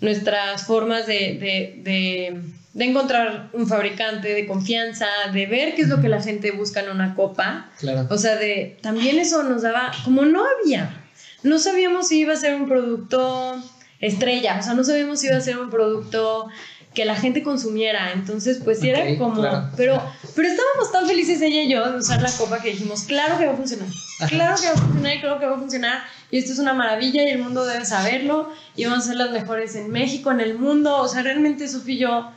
[0.00, 2.40] nuestras formas de, de, de,
[2.72, 6.80] de encontrar un fabricante de confianza, de ver qué es lo que la gente busca
[6.80, 7.70] en una copa.
[7.78, 8.06] Claro.
[8.10, 10.98] O sea, de también eso nos daba, como no había,
[11.42, 13.62] no sabíamos si iba a ser un producto
[14.00, 16.48] estrella, o sea, no sabíamos si iba a ser un producto
[16.94, 19.70] que la gente consumiera, entonces pues sí era como, claro.
[19.76, 20.02] pero,
[20.34, 23.46] pero estábamos tan felices ella y yo de usar la copa que dijimos, claro que
[23.46, 23.88] va a funcionar,
[24.28, 26.74] claro que va a funcionar y claro que va a funcionar y esto es una
[26.74, 30.40] maravilla y el mundo debe saberlo y vamos a ser las mejores en México, en
[30.40, 32.32] el mundo, o sea, realmente Sofía y yo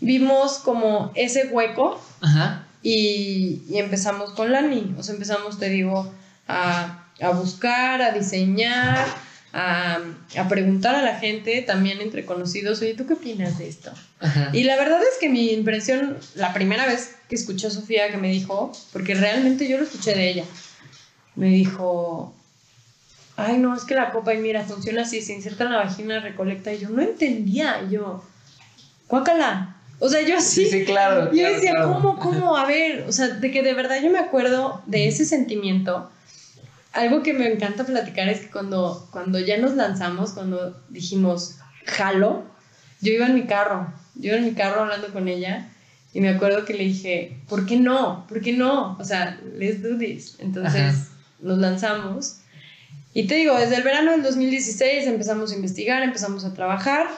[0.00, 2.66] vimos como ese hueco Ajá.
[2.82, 4.94] y, y empezamos con Lani.
[4.98, 6.12] O sea, empezamos, te digo,
[6.48, 9.06] a, a buscar, a diseñar,
[9.52, 9.98] a,
[10.38, 13.90] a preguntar a la gente, también entre conocidos, oye, ¿tú qué opinas de esto?
[14.20, 14.50] Ajá.
[14.52, 18.16] Y la verdad es que mi impresión, la primera vez que escuché a Sofía que
[18.16, 20.44] me dijo, porque realmente yo lo escuché de ella,
[21.34, 22.34] me dijo,
[23.36, 26.20] ay no, es que la copa, y mira, funciona así, se inserta en la vagina,
[26.20, 28.24] recolecta, y yo no entendía, y yo,
[29.06, 29.76] cuácala.
[30.02, 31.26] O sea, yo así, Sí, sí, claro.
[31.26, 31.92] yo claro, decía, claro.
[31.92, 32.56] ¿cómo, cómo?
[32.56, 36.10] A ver, o sea, de que de verdad yo me acuerdo de ese sentimiento.
[36.92, 42.44] Algo que me encanta platicar es que cuando, cuando ya nos lanzamos, cuando dijimos, jalo,
[43.00, 45.68] yo iba en mi carro, yo iba en mi carro hablando con ella
[46.12, 48.26] y me acuerdo que le dije, ¿por qué no?
[48.28, 48.96] ¿Por qué no?
[48.98, 50.36] O sea, let's do this.
[50.40, 51.08] Entonces Ajá.
[51.40, 52.38] nos lanzamos.
[53.14, 57.08] Y te digo, desde el verano del 2016 empezamos a investigar, empezamos a trabajar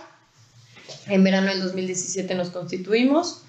[1.07, 3.43] En verano del 2017 nos constituimos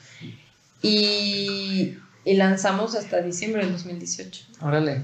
[0.82, 4.46] y, y lanzamos hasta diciembre del 2018.
[4.62, 5.02] Órale.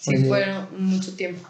[0.00, 0.28] Sí, Oye.
[0.28, 1.48] fueron mucho tiempo.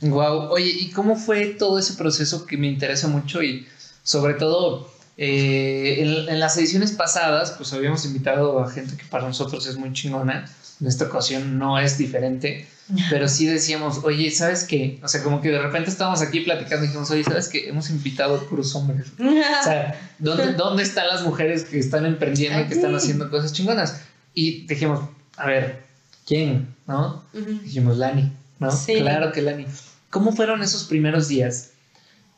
[0.00, 3.66] Wow, oye, ¿y cómo fue todo ese proceso que me interesa mucho y
[4.02, 9.26] sobre todo eh, en, en las ediciones pasadas, pues habíamos invitado a gente que para
[9.26, 10.48] nosotros es muy chingona.
[10.80, 12.66] En esta ocasión no es diferente,
[13.10, 14.98] pero sí decíamos, oye, ¿sabes qué?
[15.02, 17.68] O sea, como que de repente estábamos aquí platicando y dijimos, oye, ¿sabes qué?
[17.68, 19.08] Hemos invitado puros hombres.
[19.18, 23.52] O sea, ¿dónde, ¿dónde están las mujeres que están emprendiendo y que están haciendo cosas
[23.52, 24.00] chingonas?
[24.32, 25.00] Y dijimos,
[25.36, 25.89] a ver,
[26.30, 26.76] ¿quién?
[26.86, 27.24] ¿No?
[27.34, 27.58] Ujú.
[27.64, 28.70] Dijimos Lani, ¿no?
[28.70, 28.94] Sí.
[29.00, 29.66] Claro que Lani.
[30.10, 31.72] ¿Cómo fueron esos primeros días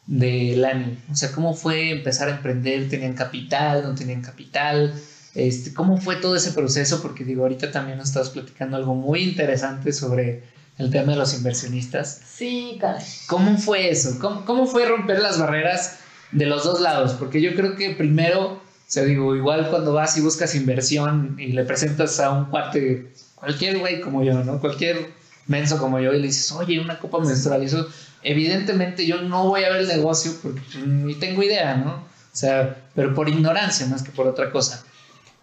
[0.06, 0.98] de Lani?
[1.10, 2.88] O sea, ¿cómo fue empezar a emprender?
[2.88, 3.82] ¿Tenían capital?
[3.82, 4.94] ¿No tenían capital?
[5.34, 7.02] Este, ¿Cómo fue todo ese proceso?
[7.02, 10.42] Porque digo, ahorita también nos estabas platicando algo muy interesante sobre
[10.78, 12.22] el tema de los inversionistas.
[12.26, 13.04] Sí, caray.
[13.26, 14.18] ¿Cómo fue eso?
[14.18, 15.98] ¿Cómo, cómo fue romper las barreras
[16.30, 17.12] de los dos lados?
[17.12, 21.48] Porque yo creo que primero, o sea, digo, igual cuando vas y buscas inversión y
[21.48, 24.60] le presentas a un cuate, cualquier güey como yo, ¿no?
[24.60, 25.10] Cualquier
[25.48, 27.88] menso como yo y le dices, oye, una copa menstrual, y eso,
[28.22, 31.94] evidentemente yo no voy a ver el negocio porque ni tengo idea, ¿no?
[31.94, 34.84] O sea, pero por ignorancia más que por otra cosa.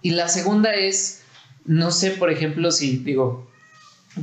[0.02, 1.24] Y la segunda es,
[1.66, 3.52] no sé, por ejemplo, si digo,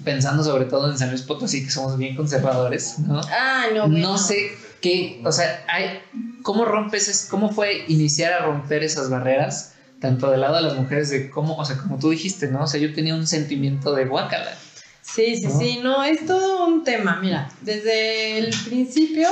[0.04, 3.20] pensando sobre todo en San Luis Potosí, que somos bien conservadores, ¿no?
[3.30, 3.88] Ah, no.
[3.88, 4.18] No bueno.
[4.18, 6.00] sé qué, o sea, hay,
[6.42, 9.74] ¿cómo rompes, es, cómo fue iniciar a romper esas barreras?
[10.00, 12.64] Tanto del lado de las mujeres, de cómo, o sea, como tú dijiste, ¿no?
[12.64, 14.54] O sea, yo tenía un sentimiento de guácala.
[15.00, 15.58] Sí, sí, ¿no?
[15.58, 17.18] sí, no, es todo un tema.
[17.22, 19.28] Mira, desde el principio,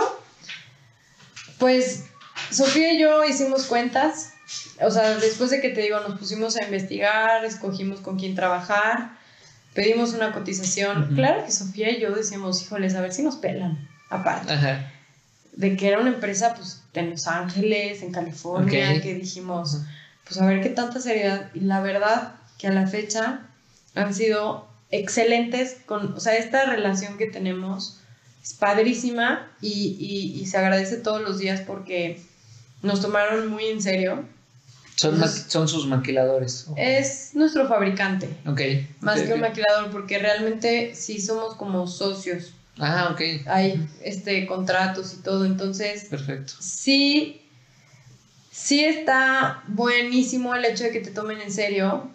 [1.59, 2.05] pues
[2.51, 4.33] Sofía y yo hicimos cuentas.
[4.81, 9.13] O sea, después de que te digo, nos pusimos a investigar, escogimos con quién trabajar,
[9.73, 11.15] pedimos una cotización.
[11.15, 13.89] Claro que Sofía y yo decíamos, híjoles, a ver si nos pelan.
[14.11, 14.93] Aparte Ajá.
[15.53, 19.81] de que era una empresa, pues, en Los Ángeles, en California, que dijimos,
[20.25, 21.51] pues a ver qué tanta seriedad.
[21.55, 23.47] Y la verdad que a la fecha
[23.95, 28.01] han sido excelentes con, o sea, esta relación que tenemos
[28.43, 32.21] es padrísima y, y- y se agradece todos los días porque
[32.83, 34.25] nos tomaron muy en serio.
[34.97, 36.67] Son, son sus maquiladores.
[36.77, 38.61] Es nuestro fabricante, Ok.
[39.01, 42.53] más ok, que un maquilador, porque realmente sí somos como socios.
[42.79, 43.21] Ah, ok.
[43.47, 46.53] Hay este, contratos y todo, entonces Perfecto.
[46.61, 47.41] sí,
[48.55, 52.09] sí está buenísimo el hecho de que te tomen en serio,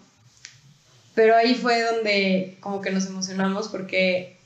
[1.14, 4.38] pero ahí fue donde como que nos emocionamos porque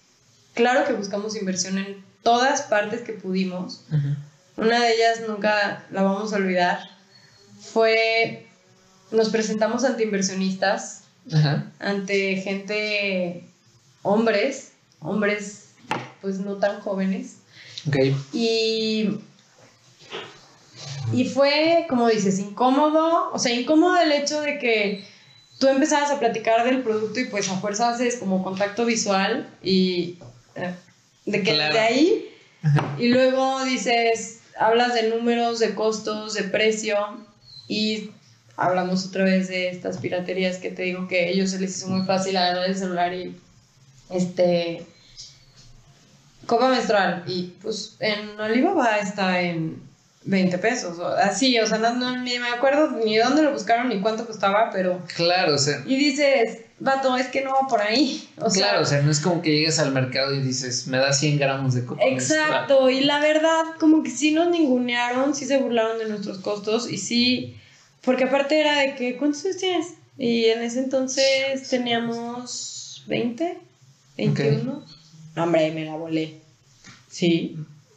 [0.55, 3.85] claro que buscamos inversión en todas partes que pudimos.
[4.57, 6.81] Una de ellas nunca la vamos a olvidar.
[7.61, 8.47] Fue,
[9.13, 11.05] nos presentamos ante inversionistas,
[11.79, 13.49] ante gente,
[14.03, 15.69] hombres, hombres
[16.21, 17.37] pues no tan jóvenes.
[17.87, 17.97] Ok.
[18.33, 19.21] Y,
[21.15, 25.05] y fue, como dices, incómodo, o sea, incómodo el hecho de que
[25.59, 30.19] tú empezabas a platicar del producto y pues a fuerza haces como contacto visual y
[30.57, 30.75] eh,
[31.27, 31.75] de que Claro.
[31.75, 32.29] de ahí
[32.63, 32.97] Ajá.
[32.99, 36.97] y luego dices, hablas de números, de costos, de precio
[37.69, 38.11] y
[38.57, 41.89] hablamos otra vez de estas piraterías que te digo que a ellos se les hizo
[41.89, 43.37] muy fácil agarrar el celular y
[44.11, 44.85] este
[46.47, 49.83] copa menstrual y pues en Alibaba está en
[50.27, 53.89] 20 pesos o así, o sea, no, no- ni me acuerdo ni dónde lo buscaron
[53.91, 55.83] ni cuánto costaba, pero Claro, o sea.
[55.87, 59.11] y dices, vato, es que no va por ahí, o sea, claro, o sea, no
[59.11, 62.05] es como que llegues al mercado y dices, me da 100 gramos de coca.
[62.07, 62.41] menstrual".
[62.49, 66.91] Exacto, y la verdad, como que sí nos ningunearon, sí se burlaron de nuestros costos
[66.91, 67.57] y sí,
[68.03, 69.87] porque aparte era de que, ¿cuántos años tienes?
[70.17, 73.59] Y en ese entonces teníamos 20,
[74.17, 74.83] 21.
[75.37, 76.37] No, hombre, me la volé.
[77.11, 77.57] Sí,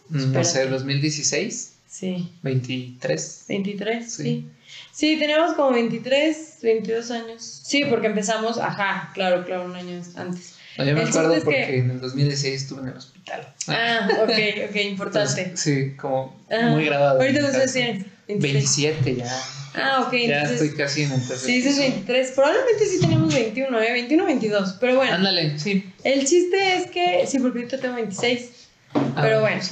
[0.10, 0.50] No Espérate.
[0.50, 3.45] sé, 2016, sí, 23.
[3.47, 4.23] 23, Sí.
[4.23, 4.47] sí.
[4.91, 5.17] sí.
[5.19, 7.62] teníamos como 23, 22 años.
[7.63, 10.53] Sí, porque empezamos, ajá, claro, claro, un año antes.
[10.77, 13.53] No, yo me El acuerdo porque que- en el 2016 estuve en el hospital.
[13.67, 14.29] Ah, ok,
[14.69, 15.41] ok, importante.
[15.41, 16.69] Entonces, sí, como Ajá.
[16.69, 17.19] muy grabado.
[17.19, 17.73] Ahorita cabeza.
[17.73, 18.05] tienes?
[18.27, 18.53] 26.
[18.53, 19.41] 27 ya.
[19.73, 20.62] Ah, ok, ya entonces...
[20.62, 21.81] estoy casi en el tercer Sí, dices piso.
[21.89, 22.31] 23.
[22.31, 23.91] Probablemente sí tenemos 21, ¿eh?
[23.93, 24.77] 21 22.
[24.79, 25.83] Pero bueno, Ándale, sí.
[26.03, 27.25] el chiste es que.
[27.27, 28.49] Sí, porque ahorita tengo 26.
[28.93, 29.62] Ah, Pero bueno.
[29.63, 29.71] sí.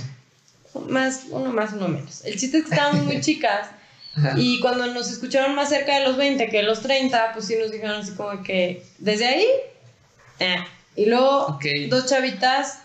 [0.89, 2.23] Más, uno más, uno menos.
[2.25, 3.67] El chiste es que estábamos muy chicas.
[4.15, 4.33] Ajá.
[4.37, 7.55] Y cuando nos escucharon más cerca de los 20 que de los 30, pues sí
[7.59, 8.83] nos dijeron así como que.
[8.97, 9.47] Desde ahí.
[10.39, 10.57] eh.
[10.95, 11.59] Y luego,
[11.89, 12.79] dos chavitas.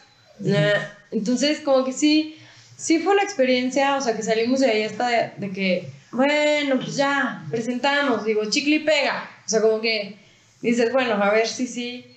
[1.10, 2.36] Entonces, como que sí.
[2.76, 3.96] Sí fue la experiencia.
[3.96, 5.90] O sea, que salimos de ahí hasta de, de que.
[6.12, 8.24] Bueno, pues ya, presentamos.
[8.24, 9.28] Digo, chicle y pega.
[9.46, 10.16] O sea, como que
[10.60, 12.09] dices, bueno, a ver si sí.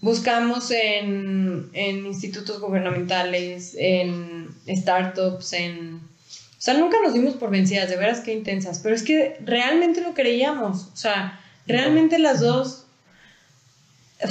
[0.00, 6.00] Buscamos en, en institutos gubernamentales, en startups, en O
[6.58, 10.14] sea, nunca nos dimos por vencidas, de veras que intensas, pero es que realmente lo
[10.14, 10.88] creíamos.
[10.92, 12.84] O sea, realmente las dos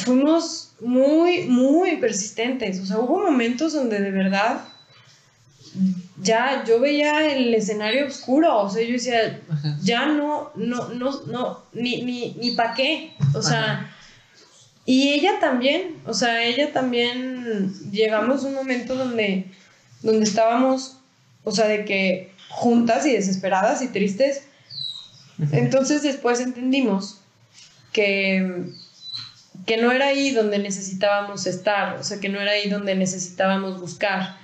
[0.05, 2.79] fuimos muy, muy persistentes.
[2.79, 4.61] O sea, hubo momentos donde de verdad
[6.21, 9.39] ya yo veía el escenario oscuro, o sea, yo decía,
[9.81, 13.95] ya no, no, no, no, ni, ni, ni para qué, o sea,
[14.89, 19.45] y ella también, o sea, ella también, llegamos a un momento donde,
[20.01, 20.97] donde estábamos,
[21.43, 24.45] o sea, de que juntas y desesperadas y tristes,
[25.51, 27.19] entonces después entendimos
[27.93, 28.63] que,
[29.67, 33.79] que no era ahí donde necesitábamos estar, o sea, que no era ahí donde necesitábamos
[33.79, 34.37] buscar.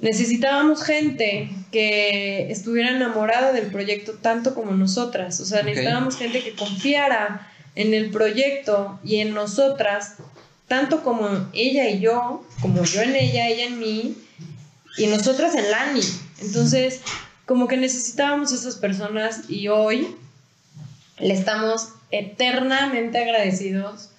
[0.00, 5.38] Necesitábamos gente que estuviera enamorada del proyecto tanto como nosotras.
[5.40, 10.14] O sea, necesitábamos gente que confiara en el proyecto y en nosotras,
[10.68, 14.16] tanto como ella y yo, como yo en ella, ella en mí,
[14.96, 16.02] y nosotras en Lani.
[16.40, 17.00] Entonces,
[17.46, 20.16] como que necesitábamos esas personas y hoy
[21.18, 24.10] le estamos eternamente agradecidos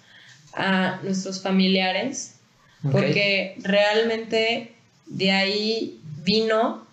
[0.53, 2.35] a nuestros familiares
[2.91, 4.75] porque realmente
[5.07, 6.85] de ahí vino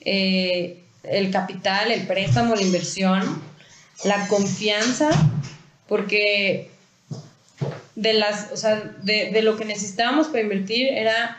[0.00, 3.42] eh, el capital, el préstamo, la inversión,
[4.04, 5.10] la confianza,
[5.90, 6.70] porque
[7.96, 11.36] de, las, o sea, de, lo que necesitábamos para invertir era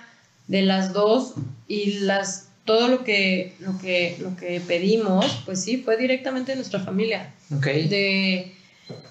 [0.48, 1.36] de las dos
[1.70, 6.58] y las todo lo que, lo que, lo que pedimos, pues sí, fue directamente de
[6.58, 7.34] nuestra familia.
[7.50, 8.54] De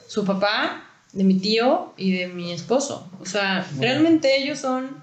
[0.06, 3.10] su papá, de mi tío y de mi esposo.
[3.20, 5.02] O sea, realmente ellos son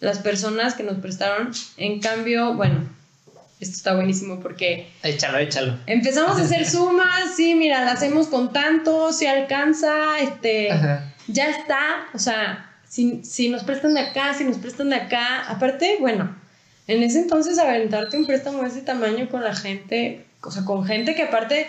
[0.00, 1.52] las personas que nos prestaron.
[1.76, 2.88] En cambio, bueno,
[3.64, 4.88] esto está buenísimo porque...
[5.02, 5.78] Échalo, échalo.
[5.86, 10.68] Empezamos a hacer sumas, sí, mira, la hacemos con tanto, si alcanza, este,
[11.26, 15.44] ya está, o sea, si, si nos prestan de acá, si nos prestan de acá,
[15.48, 16.34] aparte, bueno,
[16.86, 20.84] en ese entonces aventarte un préstamo de ese tamaño con la gente, o sea, con
[20.84, 21.66] gente que aparte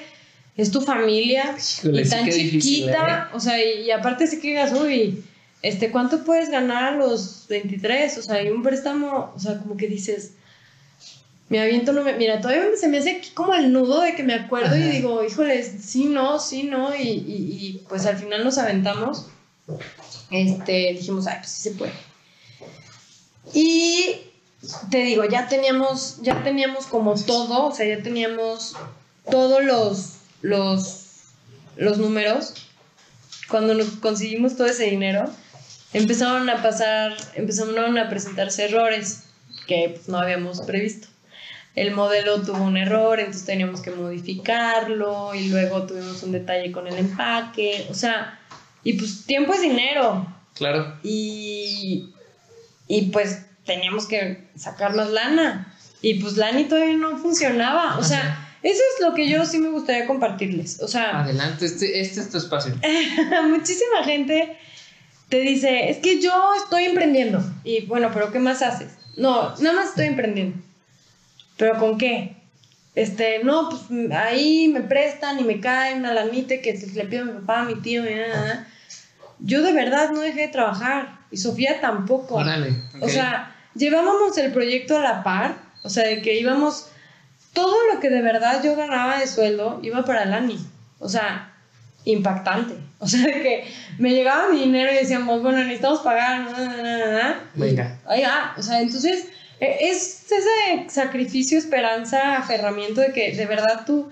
[0.57, 3.35] es tu familia y tan chiquita, ¿eh?
[3.35, 5.23] o sea, y, aparte sí que digas, uy,
[5.61, 8.17] este, ¿cuánto puedes ganar a los 23?
[8.17, 10.33] O sea, hay un préstamo, o sea, como que dices,
[11.49, 14.33] me aviento, no me, mira, todavía se me hace como el nudo de que me
[14.33, 19.27] acuerdo y digo, híjoles, sí, no, sí, no, y, y, pues al final nos aventamos,
[20.31, 21.93] este, dijimos, ay, pues sí se puede.
[23.53, 24.21] Y
[24.89, 28.75] te digo, ya teníamos, ya teníamos como todo, o sea, ya teníamos
[29.29, 31.05] todos los, los,
[31.75, 32.55] los números.
[33.49, 35.29] Cuando nos conseguimos todo ese dinero,
[35.93, 39.25] empezaron a pasar, empezaron a presentarse errores
[39.67, 41.07] que pues, no habíamos previsto.
[41.75, 46.87] El modelo tuvo un error, entonces teníamos que modificarlo y luego tuvimos un detalle con
[46.87, 48.39] el empaque, o sea,
[48.83, 50.25] y pues tiempo es dinero.
[50.53, 50.97] Claro.
[51.03, 52.13] Y,
[52.87, 55.73] y pues teníamos que sacarnos lana.
[56.01, 57.97] Y pues Lani todavía no funcionaba.
[57.97, 60.81] O sea, eso es lo que yo sí me gustaría compartirles.
[60.81, 61.21] O sea.
[61.21, 62.75] Adelante, este, este es tu espacio.
[63.49, 64.57] muchísima gente
[65.29, 66.31] te dice, es que yo
[66.63, 67.43] estoy emprendiendo.
[67.63, 68.91] Y bueno, pero ¿qué más haces?
[69.17, 70.57] No, nada más estoy emprendiendo.
[71.57, 72.35] ¿Pero con qué?
[72.95, 77.25] Este, no, pues ahí me prestan y me caen una lanita que le pido a
[77.25, 78.67] mi papá, a mi tío, y nada.
[79.39, 81.19] Yo de verdad no dejé de trabajar.
[81.29, 82.35] Y Sofía tampoco.
[83.01, 85.55] O sea, llevábamos el proyecto a la par.
[85.83, 86.87] O sea, de que íbamos.
[87.51, 90.57] Todo lo que de verdad yo ganaba de sueldo iba para Lani.
[90.99, 91.53] O sea,
[92.05, 92.75] impactante.
[92.99, 93.65] O sea, que
[93.99, 96.47] me llegaba mi dinero y decíamos, bueno, necesitamos pagar,
[97.53, 97.99] Venga.
[98.57, 99.27] o sea, entonces
[99.59, 104.09] es ese sacrificio, esperanza, aferramiento de que de verdad tú...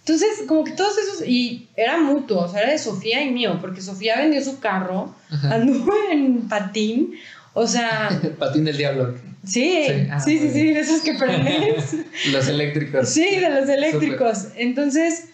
[0.00, 3.58] Entonces, como que todos esos, y era mutuo, o sea, era de Sofía y mío,
[3.60, 7.14] porque Sofía vendió su carro, anduvo en patín,
[7.52, 8.08] o sea...
[8.38, 9.14] patín del diablo.
[9.44, 11.96] Sí, sí, ah, sí, sí, de esos que prendes.
[12.32, 13.08] los eléctricos.
[13.08, 14.48] Sí, de los eléctricos.
[14.56, 15.28] Entonces,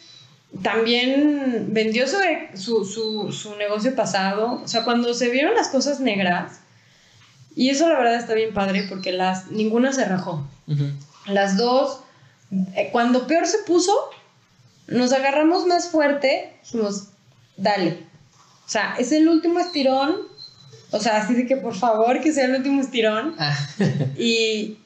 [0.63, 4.63] también vendió su, su, su, negocio pasado.
[4.63, 6.61] O sea, cuando se vieron las cosas negras,
[7.57, 10.47] y eso la verdad está bien padre porque las, ninguna se rajó.
[11.27, 12.01] Las dos,
[12.77, 13.93] eh, cuando peor se puso,
[14.87, 17.09] nos agarramos más fuerte, dijimos,
[17.57, 18.05] dale.
[18.65, 20.17] O sea, es el último estirón.
[20.93, 23.35] O sea, así de que por favor que sea el último estirón.
[23.39, 23.57] Ah.
[24.17, 24.79] y,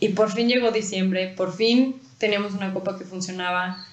[0.00, 3.86] y por fin llegó diciembre, por fin teníamos una copa que funcionaba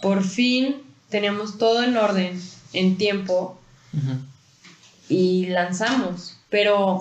[0.00, 2.40] por fin teníamos todo en orden,
[2.72, 3.58] en tiempo,
[5.08, 6.35] y lanzamos.
[6.48, 7.00] Pero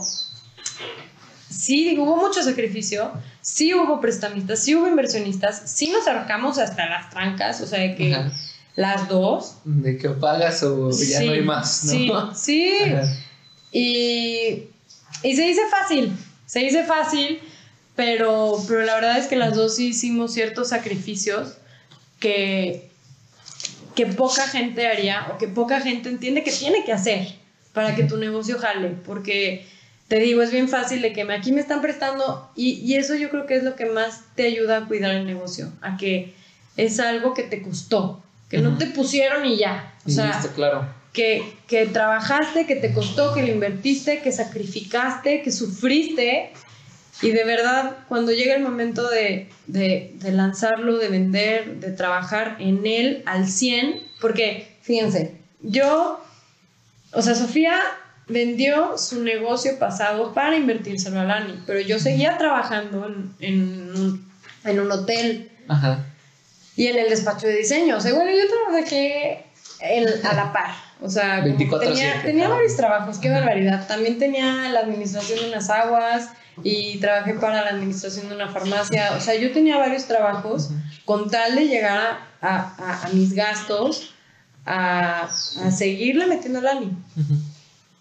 [1.50, 7.10] sí, hubo mucho sacrificio, sí hubo prestamistas, sí hubo inversionistas, sí nos arrancamos hasta las
[7.10, 8.18] trancas, o sea, de que
[8.76, 9.58] las dos.
[9.64, 12.34] De que pagas o ya no hay más, ¿no?
[12.36, 12.72] Sí, sí.
[13.72, 14.70] Y,
[15.24, 16.16] y se dice fácil,
[16.46, 17.40] se dice fácil,
[17.96, 21.58] pero, pero la verdad es que las dos sí hicimos ciertos sacrificios
[22.20, 22.90] que,
[23.96, 27.36] que poca gente haría o que poca gente entiende que tiene que hacer
[27.76, 29.68] para que tu negocio jale, porque
[30.08, 33.14] te digo, es bien fácil de que me, aquí me están prestando y, y, eso
[33.14, 36.34] yo creo que es lo que más te ayuda a cuidar el negocio, a que
[36.78, 39.94] es algo que te costó, que no te pusieron y ya.
[40.08, 40.88] O sea, claro.
[41.14, 46.52] que, que trabajaste, que te costó, que lo invertiste, que sacrificaste, que sufriste
[47.22, 52.58] y de verdad, cuando llega el momento de, de, de, lanzarlo, de vender, de trabajar
[52.60, 56.20] en él al 100, porque fíjense, yo,
[57.16, 57.80] o sea, Sofía
[58.28, 64.32] vendió su negocio pasado para invertírselo a Lani, pero yo seguía trabajando en, en, un,
[64.64, 66.00] en un, hotel Ajá.
[66.76, 67.98] y en el despacho de diseño.
[67.98, 69.46] O sea, bueno, yo trabajé
[69.80, 70.72] el, a la par.
[71.02, 73.88] O sea, tenía, tenía varios trabajos, qué barbaridad.
[73.88, 76.30] También tenía la administración de unas aguas
[76.64, 79.12] y trabajé para la administración de una farmacia.
[79.16, 80.70] O sea, yo tenía varios trabajos
[81.04, 84.15] con tal de llegar a, a, mis gastos,
[84.66, 86.92] a, a, seguirle metiendo la ANI.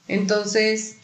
[0.08, 0.96] Entonces,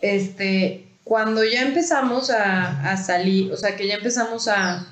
[0.00, 4.86] este, cuando ya empezamos a, a, salir, o sea, que ya empezamos a,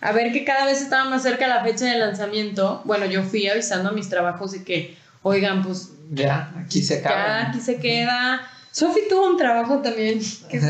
[0.00, 3.48] a ver que cada vez estaba más cerca la fecha de lanzamiento, bueno, yo fui
[3.48, 5.90] avisando a mis trabajos de que, oigan, pues...
[6.10, 7.16] Ya, aquí se acaba.
[7.16, 8.42] Ya, aquí se queda.
[8.70, 10.20] Sofi tuvo un trabajo también
[10.50, 10.60] que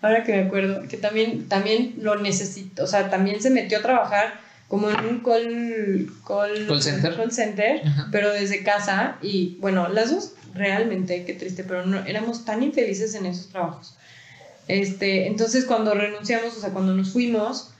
[0.00, 3.82] ahora que me acuerdo, que también, también lo necesito, o sea, también se metió a
[3.82, 10.10] trabajar como en un call, call, center, call center pero desde casa y bueno, las
[10.10, 13.94] dos realmente, qué triste, pero no, éramos tan infelices en esos trabajos.
[14.66, 17.70] Este, entonces cuando renunciamos, o sea, cuando nos fuimos,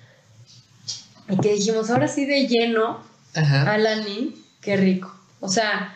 [1.29, 3.01] y que dijimos, ahora sí de lleno
[3.35, 5.15] a Lani, qué rico.
[5.41, 5.95] O sea,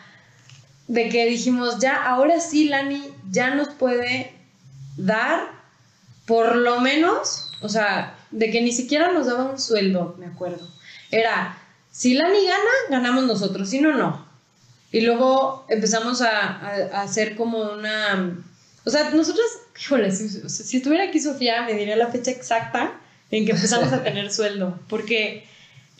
[0.87, 4.31] de que dijimos, ya, ahora sí Lani ya nos puede
[4.97, 5.51] dar
[6.25, 10.67] por lo menos, o sea, de que ni siquiera nos daba un sueldo, me acuerdo.
[11.13, 11.55] Era,
[11.91, 14.25] si Lani gana, ganamos nosotros, si no, no.
[14.91, 18.35] Y luego empezamos a, hacer como una...
[18.83, 19.45] O sea, nosotros,
[19.79, 22.99] híjole, si, estuviera aquí Sofía, me diría la fecha exacta
[23.29, 24.79] en que empezamos a tener sueldo.
[24.89, 25.47] Porque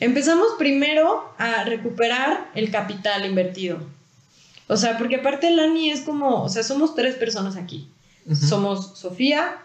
[0.00, 3.78] empezamos primero a recuperar el capital invertido.
[4.66, 7.88] O sea, porque aparte Lani es como, o sea, somos tres personas aquí.
[8.48, 9.58] Somos Sofía,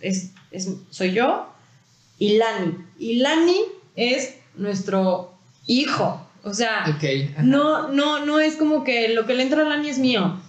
[0.00, 0.30] es,
[0.88, 1.52] soy yo
[2.18, 2.78] y Lani.
[2.98, 3.58] Y Lani
[3.98, 5.32] es nuestro
[5.66, 6.24] hijo.
[6.44, 6.84] O sea,
[7.42, 10.40] no, no, no es como que lo que le entra a Lani es mío.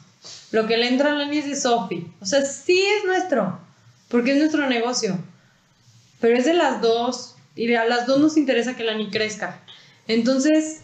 [0.51, 2.11] Lo que le entra a Lani es de Sofi.
[2.21, 3.59] O sea, sí es nuestro.
[4.07, 5.17] Porque es nuestro negocio.
[6.19, 7.35] Pero es de las dos.
[7.55, 9.59] Y a las dos nos interesa que Lani crezca.
[10.07, 10.81] Entonces,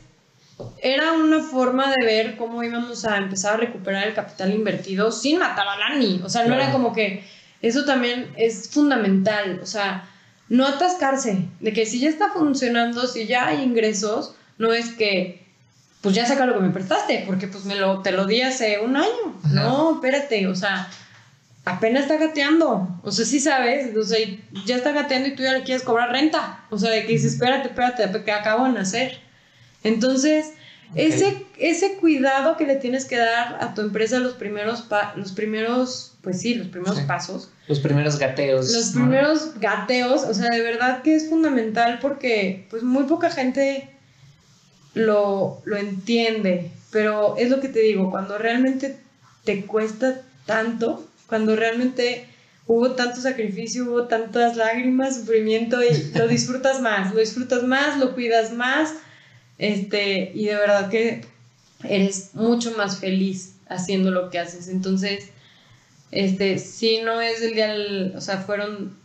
[0.82, 5.40] era una forma de ver cómo íbamos a empezar a recuperar el capital invertido sin
[5.40, 6.22] matar a Lani.
[6.24, 7.24] O sea, no era como que
[7.62, 10.10] eso también es fundamental, o sea,
[10.50, 15.46] no atascarse, de que si ya está funcionando, si ya hay ingresos, no es que
[16.02, 18.80] pues ya saca lo que me prestaste, porque pues me lo, te lo di hace
[18.80, 19.39] un año.
[19.52, 20.88] No, espérate, o sea,
[21.66, 22.88] apenas está gateando.
[23.02, 24.20] O sea, sí sabes, o sea,
[24.66, 26.64] ya está gateando y tú ya le quieres cobrar renta.
[26.70, 29.20] O sea, de que dices, espérate, espérate, que acabo de nacer.
[29.84, 30.54] Entonces,
[30.94, 36.16] ese, ese cuidado que le tienes que dar a tu empresa los primeros, los primeros
[36.22, 37.52] pues sí, los primeros pasos.
[37.68, 38.72] Los primeros gateos.
[38.74, 43.90] Los primeros gateos, o sea, de verdad que es fundamental porque pues muy poca gente
[44.96, 48.98] lo, lo entiende, pero es lo que te digo, cuando realmente
[49.44, 52.28] te cuesta tanto, cuando realmente
[52.66, 58.16] hubo tanto sacrificio, hubo tantas lágrimas, sufrimiento y lo disfrutas más, lo disfrutas más, lo
[58.16, 58.96] cuidas más,
[59.58, 61.26] este, y de verdad que
[61.84, 64.68] eres mucho más feliz haciendo lo que haces.
[64.68, 65.30] Entonces,
[66.12, 67.76] este, sí, no es el día,
[68.16, 68.95] o sea, fueron,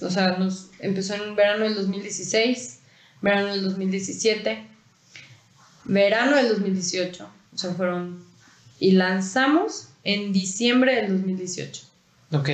[0.00, 2.78] o sea, nos empezó en verano del 2016,
[3.20, 4.66] verano del 2017,
[5.84, 8.24] verano del 2018, o sea, fueron,
[8.78, 11.86] y lanzamos en diciembre del 2018.
[12.32, 12.48] Ok,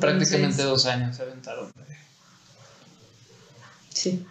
[0.00, 1.72] prácticamente dos años se aventaron.
[3.94, 4.24] Sí.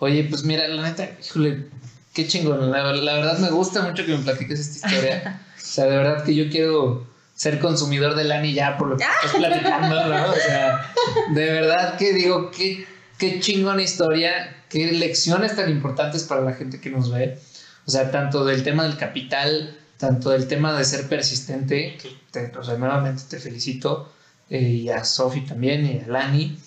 [0.00, 1.66] Oye, pues mira, la neta, híjole,
[2.14, 2.70] qué chingón.
[2.70, 5.40] La, la, verdad me gusta mucho que me platiques esta historia.
[5.56, 9.04] o sea, de verdad que yo quiero ser consumidor de Lani ya por lo que
[9.04, 10.30] estás platicando, ¿no?
[10.30, 10.92] O sea,
[11.30, 12.86] de verdad que digo, qué,
[13.18, 17.38] qué chingona historia, qué lecciones tan importantes para la gente que nos ve.
[17.86, 22.56] O sea, tanto del tema del capital, tanto del tema de ser persistente, que te,
[22.56, 24.12] o sea, nuevamente te felicito,
[24.50, 26.58] eh, y a Sofi también, y a Lani.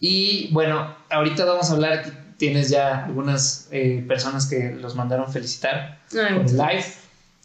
[0.00, 6.00] Y bueno, ahorita vamos a hablar, tienes ya algunas eh, personas que los mandaron felicitar
[6.10, 6.84] por el live.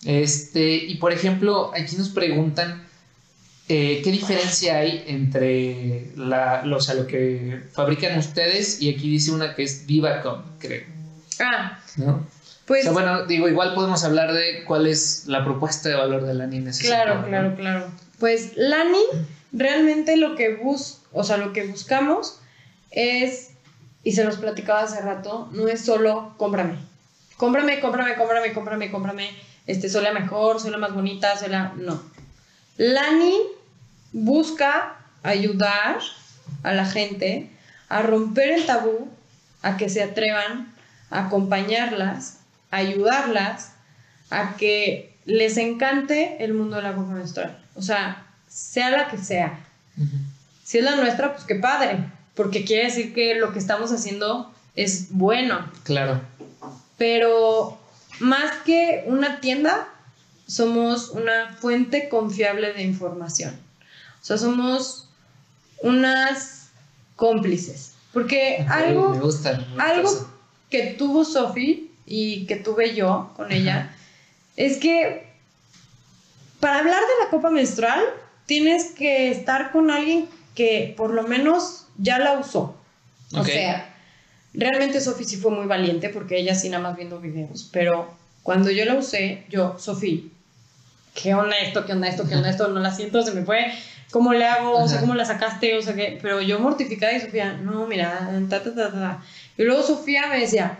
[0.03, 2.87] Este, y por ejemplo, aquí nos preguntan
[3.69, 9.31] eh, ¿qué diferencia hay entre la, lo, o lo que fabrican ustedes y aquí dice
[9.31, 10.81] una que es Vivacom, creo?
[11.39, 12.25] Ah, ¿no?
[12.65, 16.25] Pues, o sea, bueno, digo, igual podemos hablar de cuál es la propuesta de valor
[16.25, 17.91] de Lani en ese Claro, claro, claro.
[18.17, 19.03] Pues Lani,
[19.51, 22.39] realmente lo que bus, o sea, lo que buscamos
[22.89, 23.51] es,
[24.07, 26.77] y se los platicaba hace rato, no es solo cómprame.
[27.35, 29.29] Cómprame, cómprame, cómprame, cómprame, cómprame.
[29.65, 31.73] Este, soy la mejor, soy la más bonita, soy la.
[31.75, 32.01] No.
[32.77, 33.37] Lani
[34.13, 35.99] busca ayudar
[36.63, 37.51] a la gente
[37.89, 39.09] a romper el tabú,
[39.61, 40.73] a que se atrevan,
[41.09, 42.37] a acompañarlas,
[42.71, 43.73] a ayudarlas,
[44.29, 47.61] a que les encante el mundo de la copa menstrual.
[47.75, 49.59] O sea, sea la que sea.
[50.63, 52.05] Si es la nuestra, pues qué padre,
[52.38, 55.69] porque quiere decir que lo que estamos haciendo es bueno.
[55.83, 56.21] Claro.
[56.97, 57.77] Pero
[58.19, 59.89] más que una tienda,
[60.45, 63.59] somos una fuente confiable de información.
[64.21, 65.09] O sea, somos
[65.81, 66.69] unas
[67.15, 67.95] cómplices.
[68.13, 69.19] Porque algo,
[69.79, 70.29] algo
[70.69, 73.95] que tuvo Sophie y que tuve yo con ella
[74.55, 75.27] es que
[76.59, 78.03] para hablar de la copa menstrual
[78.45, 82.75] tienes que estar con alguien que por lo menos ya la usó.
[83.33, 83.93] O sea,
[84.53, 88.71] realmente Sophie sí fue muy valiente porque ella sí nada más viendo videos, pero cuando
[88.71, 90.29] yo la usé, yo, Sophie,
[91.13, 91.85] ¿qué onda esto?
[91.85, 92.27] ¿Qué onda esto?
[92.27, 92.69] ¿Qué onda esto?
[92.69, 93.73] No la siento, se me fue.
[94.11, 94.77] ¿Cómo le hago?
[94.77, 95.77] O sea, ¿cómo la sacaste?
[95.77, 99.23] O sea, que, pero yo mortificada y Sofía, no, mira, ta, ta, ta, ta.
[99.57, 100.79] Y luego Sofía me decía,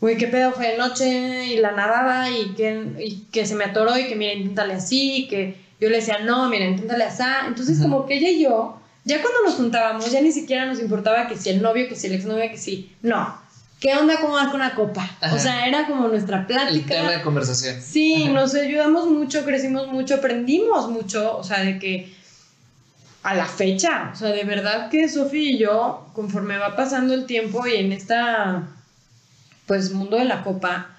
[0.00, 3.64] güey, qué pedo fue de noche y la nadaba y que, y que se me
[3.64, 7.22] atoró y que, mira, inténtale así, que yo le decía, no, mira, inténtale así.
[7.46, 11.26] Entonces, como que ella y yo, ya cuando nos juntábamos, ya ni siquiera nos importaba
[11.28, 13.40] que si el novio, que si el exnovio, que si, no.
[13.80, 15.10] ¿Qué onda cómo vas con una copa?
[15.32, 16.94] O sea, era como nuestra plática.
[16.94, 17.82] El tema de conversación.
[17.82, 22.14] Sí, nos ayudamos mucho, crecimos mucho, aprendimos mucho, o sea, de que
[23.24, 27.26] a la fecha, o sea, de verdad que Sofía y yo, conforme va pasando el
[27.26, 28.68] tiempo y en esta,
[29.66, 30.96] pues, mundo de la copa,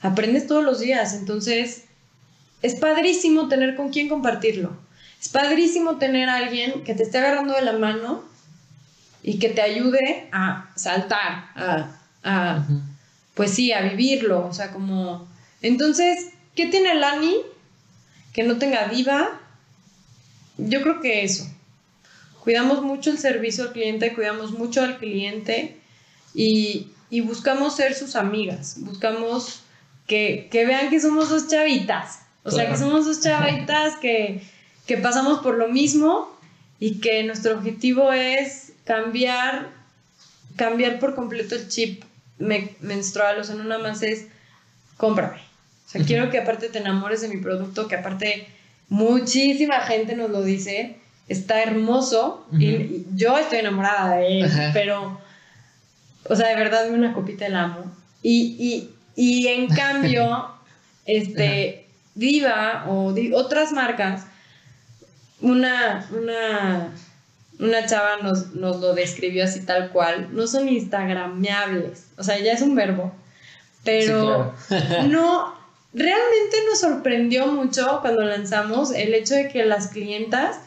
[0.00, 1.84] aprendes todos los días, entonces,
[2.62, 4.76] es padrísimo tener con quién compartirlo.
[5.22, 8.24] Es padrísimo tener a alguien que te esté agarrando de la mano
[9.22, 12.64] y que te ayude a saltar, a a,
[13.34, 15.28] pues sí, a vivirlo, o sea, como...
[15.60, 17.36] Entonces, ¿qué tiene Lani
[18.32, 19.40] que no tenga diva?
[20.58, 21.46] Yo creo que eso.
[22.40, 25.80] Cuidamos mucho el servicio al cliente, cuidamos mucho al cliente
[26.34, 26.88] y,
[27.24, 29.60] buscamos ser sus amigas, buscamos
[30.06, 34.42] que, vean que somos dos chavitas, o sea, que somos dos chavitas que,
[34.92, 36.30] que pasamos por lo mismo
[36.78, 39.70] y que nuestro objetivo es cambiar,
[40.56, 42.04] cambiar por completo el chip
[42.38, 44.26] menstrual, o sea, no nada más es
[44.98, 45.38] cómprame.
[45.86, 48.46] O sea, quiero que aparte te enamores de mi producto, que aparte
[48.90, 55.18] muchísima gente nos lo dice, está hermoso y, yo estoy enamorada de él, pero,
[56.28, 57.90] o sea, de verdad, una copita del amo.
[58.22, 60.48] Y, y, en cambio,
[61.06, 64.26] este, Diva o otras marcas,
[65.42, 66.92] una, una
[67.62, 72.60] una chava nos, lo describió así tal cual, no son instagrameables, o sea, ya es
[72.60, 73.12] un verbo,
[73.84, 74.52] pero
[75.08, 75.54] no,
[75.92, 80.58] realmente nos sorprendió mucho cuando lanzamos el hecho de que las clientas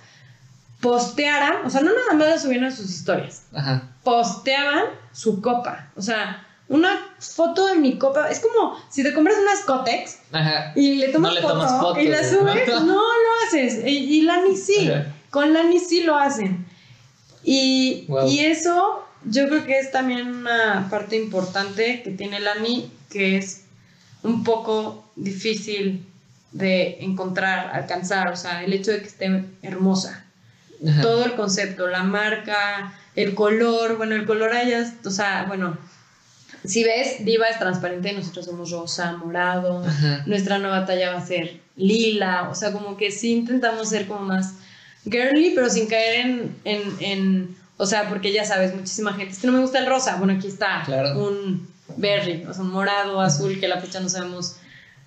[0.79, 3.43] postearan, o sea, no nada más la subieron a sus historias,
[4.03, 9.37] posteaban su copa, o sea, una foto de mi copa, es como si te compras
[9.39, 10.17] unas Cotex
[10.75, 11.39] y le tomas,
[11.79, 14.91] foto, y la subes, no, lo haces, y, la Lani sí,
[15.29, 16.65] con Lani sí lo hacen.
[17.43, 23.37] Y, y, eso yo creo que es también una parte importante que tiene Lani, que
[23.37, 23.65] es
[24.23, 26.05] un poco difícil
[26.51, 30.23] de encontrar, alcanzar, o sea, el hecho de que esté hermosa.
[31.01, 35.77] Todo el concepto, la marca, el color, bueno, el color allá, o sea, bueno,
[36.67, 39.83] si ves, Diva es transparente, nosotros somos rosa, morado,
[40.25, 44.21] nuestra nueva talla va a ser lila, o sea, como que sí intentamos ser como
[44.21, 44.53] más
[45.03, 49.39] girly, pero sin caer en, en, en, o sea, porque ya sabes, muchísima gente, es
[49.39, 50.85] que no me gusta el rosa, bueno, aquí está
[51.15, 54.57] un berry, o sea, un morado, azul, que la fecha no sabemos,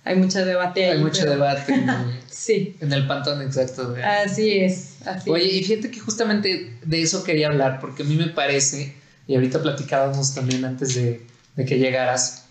[0.05, 0.91] hay mucho debate.
[0.91, 1.89] Hay mucho debate en
[2.29, 2.77] sí.
[2.79, 3.95] en el pantón exacto.
[4.03, 4.97] así es.
[5.05, 8.95] Así Oye, y fíjate que justamente de eso quería hablar, porque a mí me parece,
[9.27, 11.27] y ahorita platicábamos también antes de,
[11.59, 12.45] de que llegaras,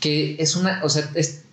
[0.00, 1.44] que es una, o sea, es,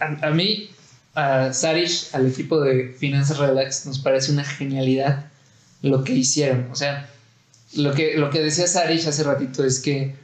[0.00, 0.70] a mí
[1.14, 5.26] a Sarish, al equipo de Finanzas Relax, nos parece una genialidad
[5.82, 6.70] lo que hicieron.
[6.72, 7.10] O sea,
[7.74, 10.14] lo que, lo que decía Sarish hace ratito es que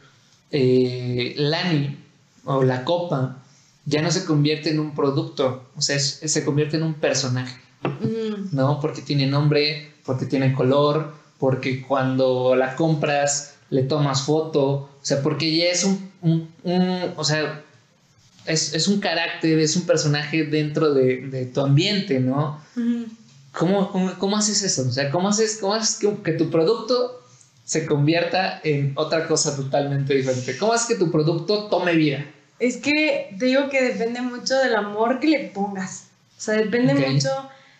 [0.50, 1.98] eh, Lani
[2.44, 3.42] o la copa
[3.84, 7.60] ya no se convierte en un producto, o sea, se convierte en un personaje.
[8.52, 8.80] ¿no?
[8.80, 15.22] Porque tiene nombre, porque tiene color, porque cuando la compras le tomas foto, o sea,
[15.22, 17.64] porque ya es un, un, o sea,
[18.46, 22.60] es, es, un carácter, es un personaje dentro de, de tu ambiente, ¿no?
[23.52, 24.88] ¿Cómo, cómo, haces eso?
[24.88, 27.22] O sea, ¿cómo haces, cómo haces que, que, tu producto
[27.64, 30.56] se convierta en otra cosa totalmente diferente?
[30.56, 32.24] ¿Cómo haces que tu producto tome vida?
[32.58, 36.08] Es que te digo que depende mucho del amor que le pongas.
[36.36, 37.30] O sea, depende mucho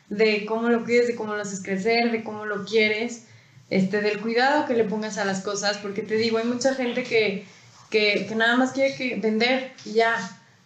[0.09, 3.25] de cómo lo cuides, de cómo lo haces crecer, de cómo lo quieres,
[3.71, 7.03] este, del cuidado que le pongas a las cosas, porque te digo, hay mucha gente
[7.05, 7.47] que,
[7.91, 10.17] que, que nada más quiere que vender y ya,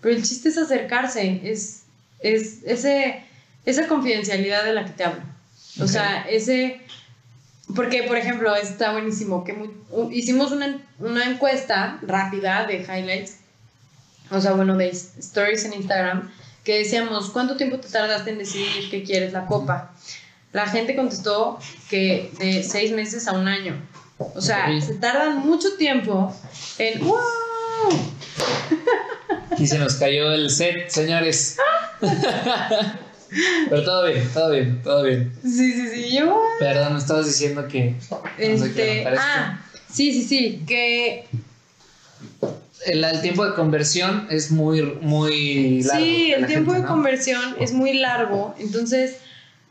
[0.01, 1.83] pero el chiste es acercarse, es,
[2.21, 3.25] es ese,
[3.65, 5.23] esa confidencialidad de la que te hablo.
[5.81, 6.81] O sea, ese...
[7.75, 9.57] Porque, por ejemplo, está buenísimo que
[10.11, 13.37] hicimos una, una encuesta rápida de highlights,
[14.31, 16.31] o sea, bueno, de stories en Instagram,
[16.65, 19.93] que decíamos, ¿cuánto tiempo te tardaste en decidir que quieres la copa?
[20.53, 23.81] La gente contestó que de seis meses a un año.
[24.19, 26.35] O sea, se tardan mucho tiempo
[26.79, 27.05] en...
[27.05, 27.19] ¡Wow!
[29.51, 31.57] Aquí se nos cayó el set, señores.
[33.71, 35.33] Pero todo bien, todo bien, todo bien.
[35.43, 36.39] Sí, sí, sí, yo...
[36.59, 37.95] Perdón, me estabas diciendo que...
[38.37, 39.07] Este...
[39.09, 39.59] ah,
[39.91, 41.27] sí, sí, sí, que
[42.87, 46.05] el, tiempo de conversión es muy, muy largo.
[46.05, 48.55] Sí, el tiempo de conversión es muy largo.
[48.59, 49.17] Entonces,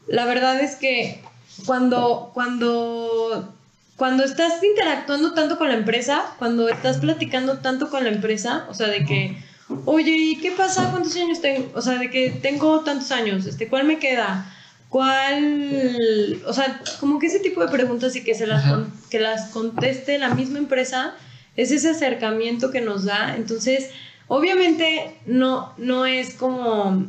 [0.08, 1.22] la verdad es que
[1.66, 3.54] cuando, cuando,
[3.96, 8.74] cuando estás interactuando tanto con la empresa, cuando estás platicando tanto con la empresa, o
[8.74, 9.38] sea, de que,
[9.86, 10.90] oye, ¿y qué pasa?
[10.92, 11.72] ¿Cuántos años tengo?
[11.76, 14.52] O sea, de que tengo tantos años, este, ¿cuál me queda?
[14.90, 16.42] ¿Cuál?
[16.46, 18.64] O sea, como que ese tipo de preguntas y que se las,
[19.10, 21.14] que las conteste la misma empresa
[21.56, 23.36] es ese acercamiento que nos da.
[23.38, 23.90] Entonces,
[24.28, 27.08] obviamente no, no es como,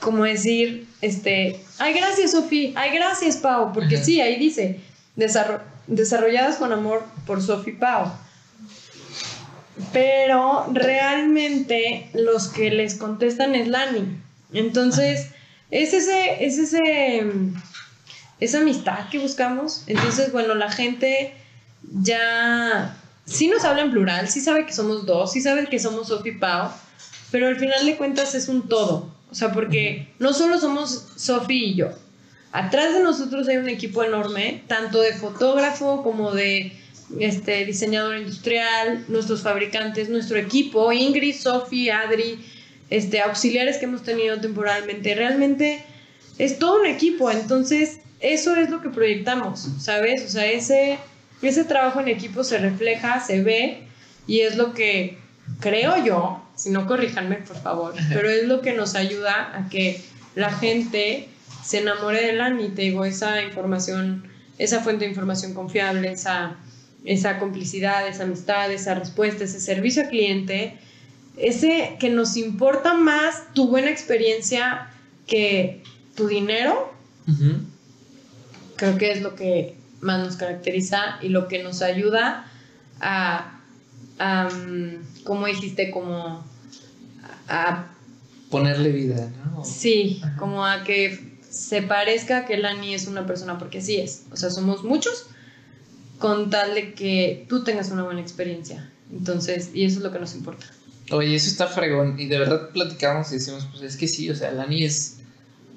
[0.00, 4.80] como decir, este, ay, gracias Sofía, ay, gracias Pau, porque sí, ahí dice,
[5.86, 8.12] desarrolladas con amor por Sofía Pau.
[9.92, 14.18] Pero realmente los que les contestan es Lani.
[14.52, 15.28] Entonces,
[15.70, 17.26] es ese, es ese,
[18.40, 19.84] esa amistad que buscamos.
[19.86, 21.34] Entonces, bueno, la gente
[21.82, 26.08] ya sí nos habla en plural, sí sabe que somos dos, sí sabe que somos
[26.08, 26.70] Sofi y Pau,
[27.30, 29.15] pero al final de cuentas es un todo.
[29.36, 31.90] O sea, porque no solo somos Sofi y yo.
[32.52, 36.72] Atrás de nosotros hay un equipo enorme, tanto de fotógrafo como de
[37.20, 42.42] este, diseñador industrial, nuestros fabricantes, nuestro equipo, Ingrid, Sofi, Adri,
[42.88, 45.14] este, auxiliares que hemos tenido temporalmente.
[45.14, 45.84] Realmente
[46.38, 50.24] es todo un equipo, entonces eso es lo que proyectamos, ¿sabes?
[50.24, 50.98] O sea, ese
[51.42, 53.82] ese trabajo en equipo se refleja, se ve
[54.26, 55.18] y es lo que
[55.60, 60.02] creo yo, si no corríjanme por favor, pero es lo que nos ayuda a que
[60.34, 61.28] la gente
[61.64, 64.28] se enamore de la y te digo, esa información,
[64.58, 66.56] esa fuente de información confiable, esa,
[67.04, 70.78] esa complicidad, esa amistad, esa respuesta, ese servicio al cliente,
[71.36, 74.88] ese que nos importa más tu buena experiencia
[75.26, 75.82] que
[76.14, 76.94] tu dinero,
[78.76, 82.50] creo que es lo que más nos caracteriza y lo que nos ayuda
[83.00, 83.55] a,
[84.18, 86.44] mm, como dijiste, como
[87.48, 87.86] a...
[88.50, 89.64] Ponerle vida, ¿no?
[89.64, 94.24] Sí, como a que se parezca que Lani es una persona, porque sí es.
[94.30, 95.26] O sea, somos muchos,
[96.18, 98.90] con tal de que tú tengas una buena experiencia.
[99.10, 100.66] Entonces, y eso es lo que nos importa.
[101.10, 102.18] Oye, eso está fregón.
[102.18, 105.18] Y de verdad platicamos y decimos, pues es que sí, o sea, Lani es,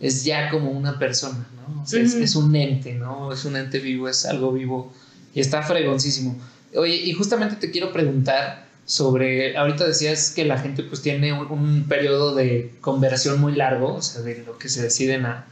[0.01, 1.47] es ya como una persona,
[1.91, 3.31] es, un ente, ¿no?
[3.31, 4.91] Es un ente vivo, es algo vivo
[5.33, 6.35] y está fregoncísimo.
[6.75, 11.85] Oye, y justamente te quiero preguntar sobre, ahorita decías que la gente pues tiene un,
[11.87, 15.45] periodo de conversión muy largo, o sea, de lo que se deciden a,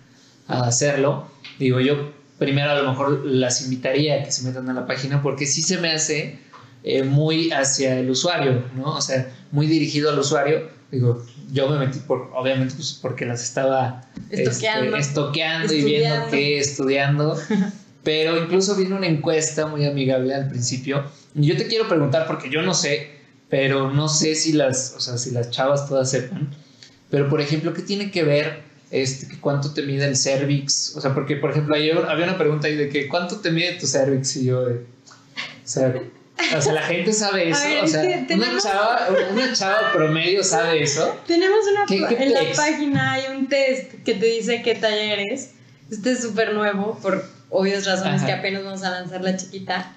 [0.48, 1.30] hacerlo.
[1.60, 5.22] Digo, yo primero a lo mejor las invitaría a que se metan a la página
[5.22, 6.40] porque sí se me hace
[6.84, 8.96] eh, muy hacia el usuario, ¿no?
[8.96, 10.70] O sea, muy dirigido al usuario.
[10.90, 16.60] Digo, yo me metí por, obviamente, pues porque las estaba estoqueando, este, y viendo qué,
[16.60, 17.38] estudiando.
[18.04, 21.04] Pero incluso vino una encuesta muy amigable al principio.
[21.36, 23.10] Y yo te quiero preguntar, porque yo no sé,
[23.50, 26.50] pero no sé si las, o sea, si las chavas todas sepan.
[27.10, 30.96] Pero, por ejemplo, ¿qué tiene que ver este, cuánto te mide el cervix?
[30.96, 33.74] O sea, porque, por ejemplo, ayer había una pregunta ahí de que ¿cuánto te mide
[33.74, 34.36] tu cervix?
[34.38, 34.70] Y yo, o
[35.64, 35.94] sea,
[36.56, 37.60] o sea, la gente sabe eso.
[37.84, 41.18] o sea, una, chava, una chava promedio sabe eso.
[41.26, 42.08] Tenemos una.
[42.24, 45.52] en la página hay un test que te dice qué talla eres.
[45.90, 49.94] Este es súper nuevo, por obvias razones que apenas vamos a lanzar la chiquita.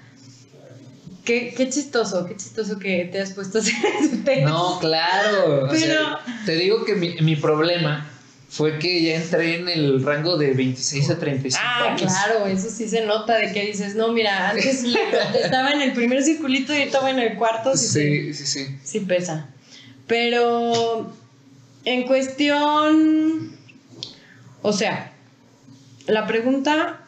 [1.25, 4.41] Qué, qué, chistoso, qué chistoso que te has puesto a hacer ese test.
[4.43, 5.67] No, claro.
[5.69, 6.19] Pero...
[6.45, 8.07] te digo que mi, mi problema
[8.51, 12.89] fue que ya entré en el rango de 26 a 35 ah, claro, eso sí
[12.89, 14.83] se nota de que dices, no, mira, antes
[15.41, 17.77] estaba en el primer circulito y estaba en el cuarto.
[17.77, 18.77] Sí, sí, sí.
[18.83, 19.47] Sí pesa.
[20.05, 21.13] Pero
[21.85, 23.55] en cuestión,
[24.61, 25.13] o sea,
[26.07, 27.00] la pregunta...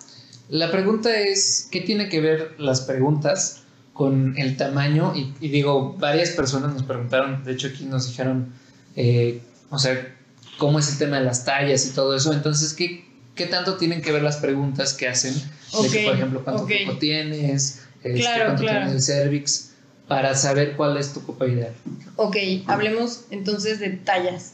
[0.53, 5.11] La pregunta es, ¿qué tiene que ver las preguntas con el tamaño?
[5.15, 8.53] Y, digo, varias personas nos preguntaron, de hecho aquí nos dijeron,
[8.95, 9.41] eh,
[9.71, 10.15] o sea,
[10.59, 12.31] cómo es el tema de las tallas y todo eso.
[12.33, 15.33] Entonces, ¿qué, qué tanto tienen que ver las preguntas que hacen?
[15.33, 19.71] de que, por ejemplo, cuánto tiempo tienes, este, cuánto tienes el cervix,
[20.07, 21.73] para saber cuál es tu copa ideal.
[22.17, 22.37] Ok,
[22.67, 24.53] hablemos entonces de tallas.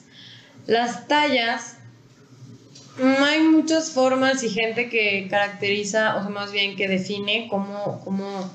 [0.65, 1.75] Las tallas,
[3.01, 8.51] hay muchas formas y gente que caracteriza, o sea, más bien que define cómo, cómo,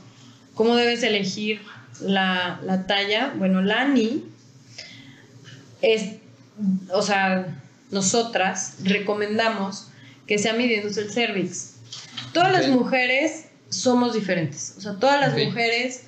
[0.54, 1.60] cómo debes elegir
[2.00, 3.32] la, la talla.
[3.36, 4.24] Bueno, Lani
[5.82, 6.16] es
[6.92, 9.88] o sea, nosotras recomendamos
[10.26, 11.74] que sea midiéndose el cervix.
[12.32, 16.04] Todas las mujeres somos diferentes, o sea, todas las mujeres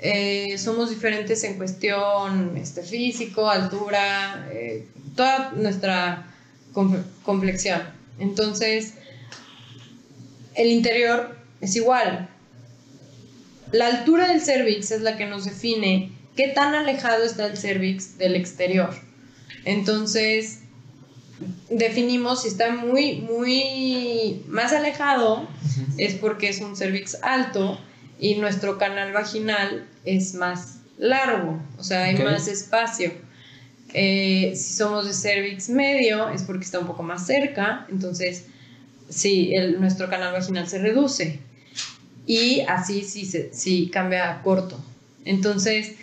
[0.00, 6.31] eh, somos diferentes en cuestión este, físico, altura, eh, toda nuestra
[6.72, 7.82] complexión.
[8.18, 8.94] Entonces,
[10.54, 12.28] el interior es igual.
[13.72, 18.18] La altura del cervix es la que nos define qué tan alejado está el cervix
[18.18, 18.94] del exterior.
[19.64, 20.60] Entonces,
[21.70, 25.48] definimos si está muy, muy más alejado,
[25.98, 27.78] es porque es un cervix alto
[28.18, 33.12] y nuestro canal vaginal es más largo, o sea, hay más espacio.
[33.94, 38.46] Eh, si somos de cervix medio, es porque está un poco más cerca, entonces
[39.08, 41.40] sí, nuestro canal vaginal se reduce.
[42.26, 44.82] Y así sí, sí cambia a corto.
[45.24, 45.94] Entonces,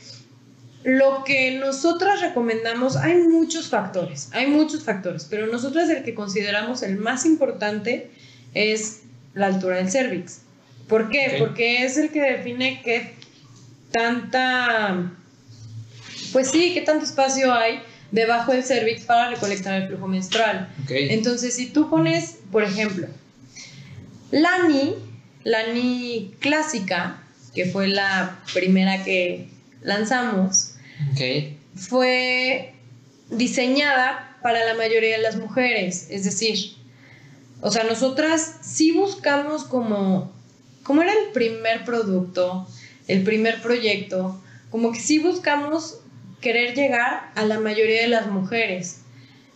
[0.84, 6.84] lo que nosotras recomendamos, hay muchos factores, hay muchos factores, pero nosotras el que consideramos
[6.84, 8.12] el más importante
[8.54, 9.02] es
[9.34, 10.42] la altura del cervix.
[10.88, 11.36] ¿Por qué?
[11.38, 13.14] Porque es el que define qué
[13.92, 15.12] tanta,
[16.32, 20.70] pues sí, qué tanto espacio hay debajo del cervix para recolectar el flujo menstrual.
[20.90, 23.08] Entonces, si tú pones, por ejemplo,
[24.32, 24.96] la NI,
[25.44, 27.24] la NI clásica,
[27.54, 29.50] que fue la primera que
[29.82, 30.76] lanzamos,
[31.76, 32.74] fue
[33.30, 36.08] diseñada para la mayoría de las mujeres.
[36.10, 36.74] Es decir,
[37.62, 40.32] o sea, nosotras sí buscamos como,
[40.84, 42.68] como era el primer producto,
[43.08, 45.99] el primer proyecto, como que sí buscamos
[46.42, 49.02] querer llegar a la mayoría de las mujeres.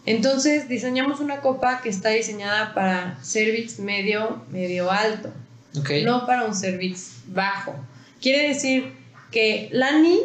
[0.05, 5.31] Entonces diseñamos una copa que está diseñada para cervix medio, medio alto,
[6.03, 7.73] no para un cervix bajo.
[8.21, 8.93] Quiere decir
[9.31, 10.19] que Lani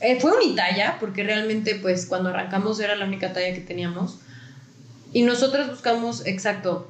[0.00, 4.18] eh, fue unitalla, porque realmente pues cuando arrancamos era la única talla que teníamos.
[5.12, 6.88] Y nosotros buscamos, exacto,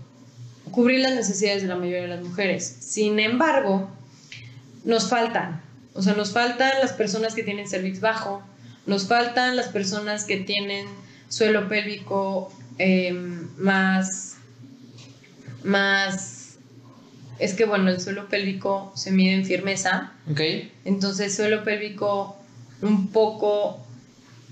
[0.71, 2.77] cubrir las necesidades de la mayoría de las mujeres.
[2.81, 3.89] Sin embargo,
[4.85, 5.63] nos faltan.
[5.95, 8.43] O sea, nos faltan las personas que tienen cervix bajo,
[8.89, 10.87] nos faltan las personas que tienen
[11.29, 14.39] suelo pélvico em, más,
[15.63, 16.57] más,
[17.39, 20.15] es que bueno, el suelo pélvico se mide en firmeza.
[20.31, 20.41] Ok.
[20.85, 22.37] Entonces, suelo pélvico
[22.81, 23.87] un poco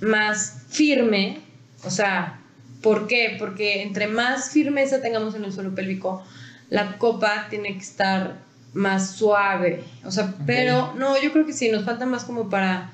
[0.02, 1.40] más firme,
[1.82, 2.40] o sea,
[2.82, 3.36] ¿por qué?
[3.38, 6.22] Porque entre más firmeza tengamos en el suelo pélvico,
[6.68, 8.36] la copa tiene que estar
[8.74, 12.92] más suave, o sea, pero no, yo creo que sí, nos falta más como para,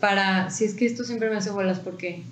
[0.00, 2.22] para, si es que esto siempre me hace bolas porque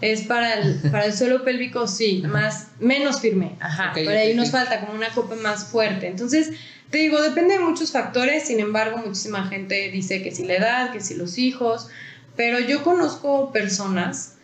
[0.00, 4.50] es para el, para el suelo pélvico, sí, más, menos firme, ajá, pero ahí nos
[4.50, 6.52] falta como una copa más fuerte, entonces
[6.90, 10.92] te digo, depende de muchos factores, sin embargo, muchísima gente dice que si la edad,
[10.92, 11.88] que si los hijos,
[12.36, 14.36] pero yo conozco personas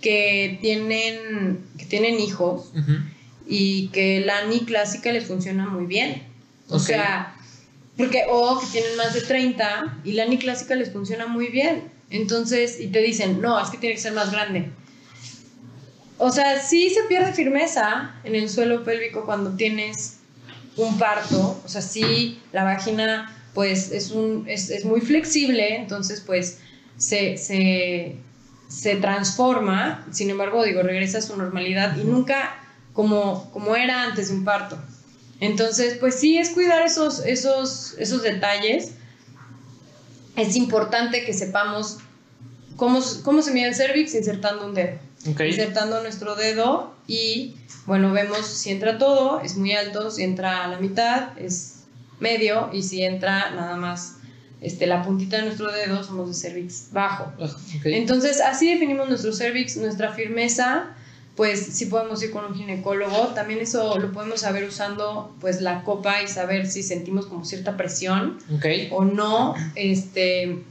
[0.00, 2.72] que tienen, que tienen hijos
[3.46, 6.22] y que la ANI clásica les funciona muy bien.
[6.68, 7.34] O sea,
[7.96, 11.84] porque, o que tienen más de 30 y la ANI clásica les funciona muy bien.
[12.10, 14.70] Entonces, y te dicen, no, es que tiene que ser más grande.
[16.18, 20.18] O sea, sí se pierde firmeza en el suelo pélvico cuando tienes
[20.76, 26.58] un parto, o sea, sí, la vagina pues es, un, es, muy flexible, entonces pues
[26.96, 32.54] se, se, transforma, sin embargo, digo, regresa a su normalidad y nunca
[32.92, 34.78] como, como era antes de un parto.
[35.40, 38.92] Entonces, pues sí, es cuidar esos, esos, esos detalles.
[40.38, 41.98] Es importante que sepamos
[42.76, 44.98] cómo, cómo se mide el cervix insertando un dedo.
[45.26, 50.68] Insertando nuestro dedo y bueno, vemos si entra todo, es muy alto, si entra a
[50.68, 51.84] la mitad, es
[52.20, 54.16] medio, y si entra nada más
[54.60, 57.32] este, la puntita de nuestro dedo, somos de cervix bajo.
[57.40, 57.48] Ah,
[57.84, 60.94] Entonces, así definimos nuestro cervix, nuestra firmeza.
[61.38, 63.28] Pues sí podemos ir con un ginecólogo.
[63.28, 67.76] También eso lo podemos saber usando pues la copa y saber si sentimos como cierta
[67.76, 68.38] presión
[68.90, 69.54] o no.
[69.76, 70.64] Este,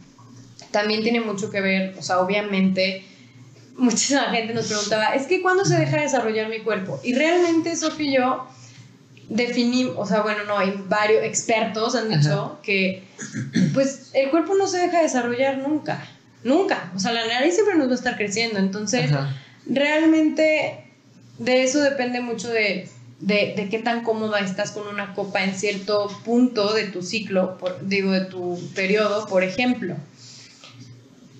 [0.72, 3.06] también tiene mucho que ver, o sea, obviamente,
[3.78, 7.00] muchísima gente nos preguntaba, es que ¿cuándo se deja de desarrollar mi cuerpo?
[7.02, 8.48] Y realmente Sofía y yo
[9.30, 13.04] definimos, o sea, bueno, no, hay varios expertos han dicho que
[13.74, 16.06] pues el cuerpo no se deja de desarrollar nunca,
[16.44, 16.92] nunca.
[16.94, 19.34] O sea, la nariz siempre nos va a estar creciendo, entonces Ajá.
[19.70, 20.84] Realmente
[21.40, 22.88] de eso depende mucho de,
[23.20, 27.58] de, de qué tan cómoda estás con una copa en cierto punto de tu ciclo,
[27.58, 29.96] por- digo, de tu periodo, por ejemplo.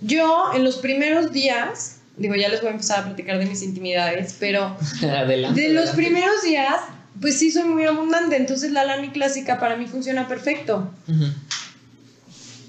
[0.02, 3.64] Yo en los primeros días, digo, ya les voy a empezar a platicar de mis
[3.64, 5.60] intimidades, pero Adelante.
[5.62, 5.96] de los adelante.
[6.04, 6.76] primeros días,
[7.20, 10.92] pues sí soy muy abundante, entonces la Lani clásica para mí funciona perfecto.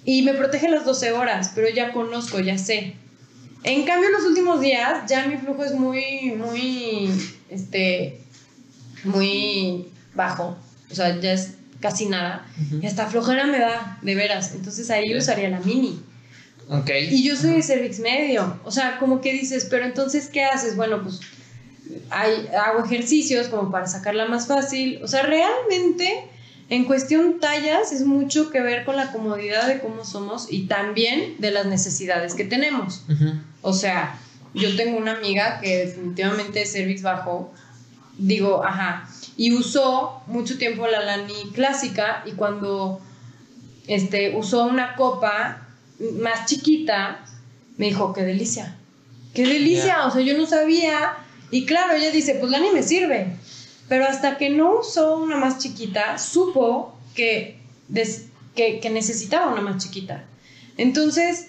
[0.04, 2.94] Y me protege las 12 horas, pero ya conozco, ya sé.
[3.64, 7.11] En cambio, en los últimos días, ya mi flujo es muy, muy,
[7.50, 8.20] este,
[9.04, 10.56] muy bajo.
[10.90, 12.46] O sea, ya es casi nada.
[12.80, 14.52] Y hasta flojera me da, de veras.
[14.54, 15.18] Entonces ahí Ya.
[15.18, 16.00] usaría la mini.
[16.70, 16.90] Ok.
[17.11, 18.61] Y yo soy de cervix medio.
[18.64, 20.76] O sea, como que dices, pero entonces, ¿qué haces?
[20.76, 21.20] Bueno, pues
[22.11, 25.00] hay, hago ejercicios como para sacarla más fácil.
[25.02, 26.24] O sea, realmente,
[26.71, 31.37] en cuestión tallas, es mucho que ver con la comodidad de cómo somos y también
[31.39, 33.05] de las necesidades que tenemos.
[33.62, 34.19] O sea,
[34.53, 37.53] yo tengo una amiga que definitivamente es cervix bajo.
[38.19, 39.09] Digo, ajá.
[39.37, 43.01] Y usó mucho tiempo la Lani clásica y cuando
[43.87, 45.69] este, usó una copa
[46.21, 47.25] más chiquita,
[47.79, 48.77] me dijo, qué delicia.
[49.33, 50.07] Qué delicia.
[50.07, 51.14] O sea, yo no sabía.
[51.51, 53.38] Y claro, ella dice, pues Lani me sirve.
[53.89, 57.59] Pero hasta que no usó una más chiquita, supo que,
[57.89, 60.24] des- que, que necesitaba una más chiquita.
[60.76, 61.47] Entonces,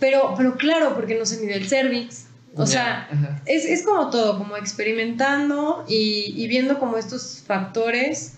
[0.00, 2.26] pero, pero claro, porque no se midió el cervix.
[2.56, 3.08] O sea,
[3.46, 8.34] es, es como todo, como experimentando y, y viendo como estos factores.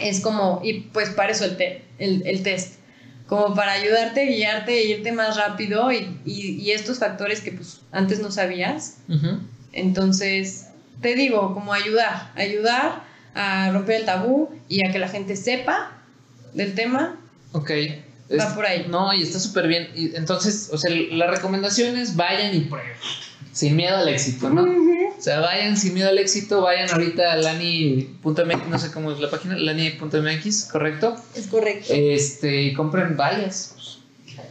[0.00, 2.74] Es como, y pues para eso el, te- el, el test.
[3.26, 7.80] Como para ayudarte, guiarte e irte más rápido y, y- y estos factores que pues
[7.92, 8.98] antes no sabías.
[9.72, 10.66] Entonces,
[11.00, 13.02] te digo, como ayudar, ayudar
[13.34, 15.92] a romper el tabú y a que la gente sepa
[16.52, 17.16] del tema.
[17.52, 17.70] Ok.
[18.30, 18.86] Va Es- por ahí.
[18.88, 19.88] No, y está súper bien.
[19.94, 22.92] Y entonces, o sea, la recomendación es vayan y prueben.
[23.52, 24.62] Sin miedo al éxito, ¿no?
[25.16, 29.20] O sea, vayan sin miedo al éxito, vayan ahorita a lani.mx, no sé cómo es
[29.20, 31.16] la página, lani.mx, ¿correcto?
[31.36, 31.92] Es correcto.
[31.94, 33.74] Este, y compren varias.
[33.74, 33.98] pues.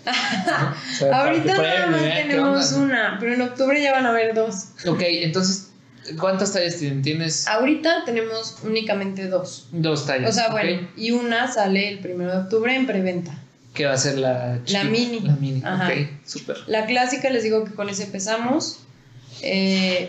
[0.06, 0.14] ¿no?
[0.94, 4.10] O sea, para que Ahorita nada más tenemos una, pero en octubre ya van a
[4.12, 4.68] haber dos.
[4.88, 5.72] Ok, entonces,
[6.20, 7.02] ¿cuántas tallas tienen?
[7.02, 9.68] Tienes Ahorita tenemos únicamente dos.
[9.72, 10.30] dos tallas.
[10.30, 10.52] O sea, ¿ok?
[10.52, 13.40] bueno, y una sale el primero de octubre en preventa.
[13.74, 14.84] ¿Qué va a ser la chiquita?
[14.84, 15.20] mini.
[15.22, 15.88] La mini, Ajá.
[15.88, 16.58] ok, súper.
[16.68, 18.80] La clásica, les digo que con ese empezamos.
[19.42, 20.08] Eh,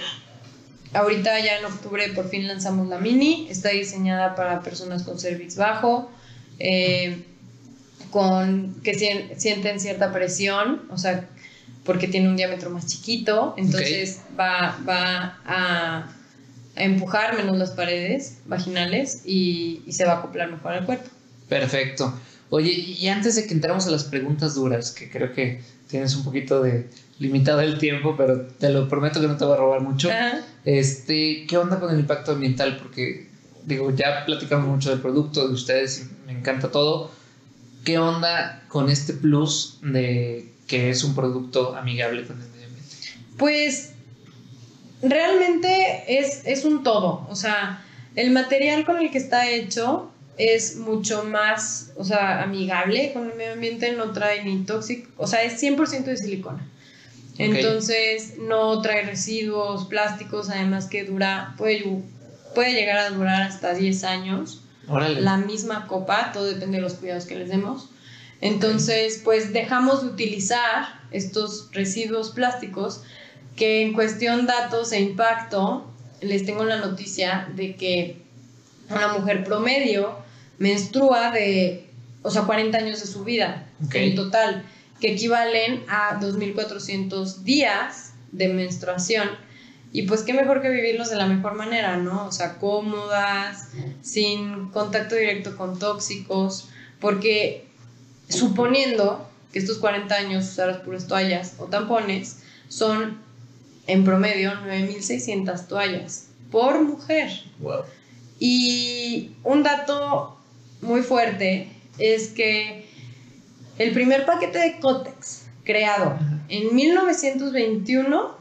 [0.92, 3.46] ahorita ya en octubre por fin lanzamos la mini.
[3.50, 6.10] Está diseñada para personas con cervix bajo,
[6.58, 7.24] eh,
[8.10, 11.26] con que sien- sienten cierta presión, o sea,
[11.84, 16.08] porque tiene un diámetro más chiquito, entonces va, va a,
[16.76, 21.08] a empujar menos las paredes vaginales y, y se va a acoplar mejor al cuerpo.
[21.48, 22.12] Perfecto.
[22.50, 26.24] Oye, y antes de que entremos a las preguntas duras, que creo que tienes un
[26.24, 29.80] poquito de limitado el tiempo, pero te lo prometo que no te voy a robar
[29.80, 30.10] mucho.
[30.10, 30.40] Ajá.
[30.64, 32.78] Este, ¿qué onda con el impacto ambiental?
[32.78, 33.28] Porque
[33.64, 37.10] digo, ya platicamos mucho del producto de ustedes y me encanta todo.
[37.84, 42.96] ¿Qué onda con este plus de que es un producto amigable con el medio ambiente?
[43.36, 43.92] Pues
[45.02, 47.26] realmente es, es un todo.
[47.28, 47.84] O sea,
[48.14, 53.36] el material con el que está hecho es mucho más, o sea, amigable con el
[53.36, 56.66] medio ambiente, no trae ni tóxico, o sea, es 100% de silicona.
[57.36, 62.02] Entonces no trae residuos plásticos, además que dura, puede,
[62.54, 65.20] puede llegar a durar hasta 10 años Órale.
[65.20, 67.88] la misma copa, todo depende de los cuidados que les demos.
[68.40, 73.02] Entonces, pues dejamos de utilizar estos residuos plásticos
[73.56, 78.16] que en cuestión datos e impacto, les tengo la noticia de que
[78.90, 80.18] una mujer promedio
[80.58, 81.86] menstrua de,
[82.22, 84.64] o sea, 40 años de su vida en total,
[85.00, 89.28] que equivalen a 2.400 días de menstruación.
[89.92, 92.26] Y pues qué mejor que vivirlos de la mejor manera, ¿no?
[92.26, 93.68] O sea, cómodas,
[94.02, 96.68] sin contacto directo con tóxicos,
[97.00, 97.68] porque
[98.28, 103.18] suponiendo que estos 40 años usaras puras toallas o tampones, son
[103.86, 107.30] en promedio 9.600 toallas por mujer.
[107.60, 107.82] Wow.
[108.38, 110.38] Y un dato
[110.80, 112.86] muy fuerte es que
[113.78, 116.18] el primer paquete de Cotex creado
[116.48, 118.36] en 1921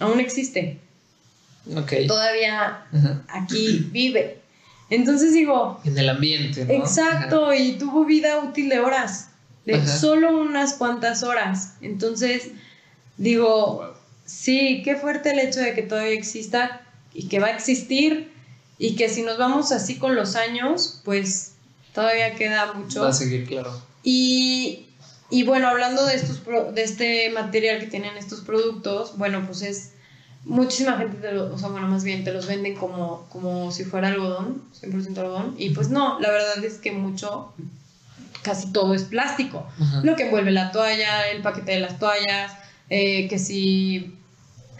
[0.00, 0.80] aún existe.
[2.06, 3.24] Todavía Ajá.
[3.28, 4.40] aquí vive.
[4.90, 6.72] Entonces digo, En el ambiente, ¿no?
[6.72, 9.28] exacto, y tuvo vida útil de horas,
[9.66, 9.86] de Ajá.
[9.86, 11.74] solo unas cuantas horas.
[11.82, 12.50] Entonces
[13.16, 16.82] digo, sí, qué fuerte el hecho de que todavía exista
[17.12, 18.32] y que va a existir
[18.78, 21.52] y que si nos vamos así con los años, pues
[21.94, 23.02] todavía queda mucho.
[23.02, 23.72] Va a seguir, claro.
[24.02, 24.86] Y,
[25.30, 29.62] y bueno, hablando de, estos pro- de este material que tienen estos productos, bueno, pues
[29.62, 29.90] es
[30.48, 33.84] muchísima gente, te lo- o sea, bueno, más bien te los venden como, como si
[33.84, 37.52] fuera algodón, 100% algodón, y pues no, la verdad es que mucho,
[38.42, 39.66] casi todo es plástico.
[39.80, 40.00] Ajá.
[40.02, 42.52] Lo que envuelve la toalla, el paquete de las toallas,
[42.90, 44.14] eh, que si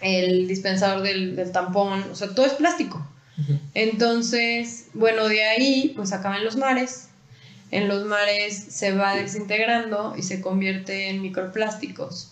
[0.01, 3.05] el dispensador del, del tampón, o sea, todo es plástico.
[3.73, 7.07] Entonces, bueno, de ahí pues acaban los mares.
[7.71, 12.31] En los mares se va desintegrando y se convierte en microplásticos.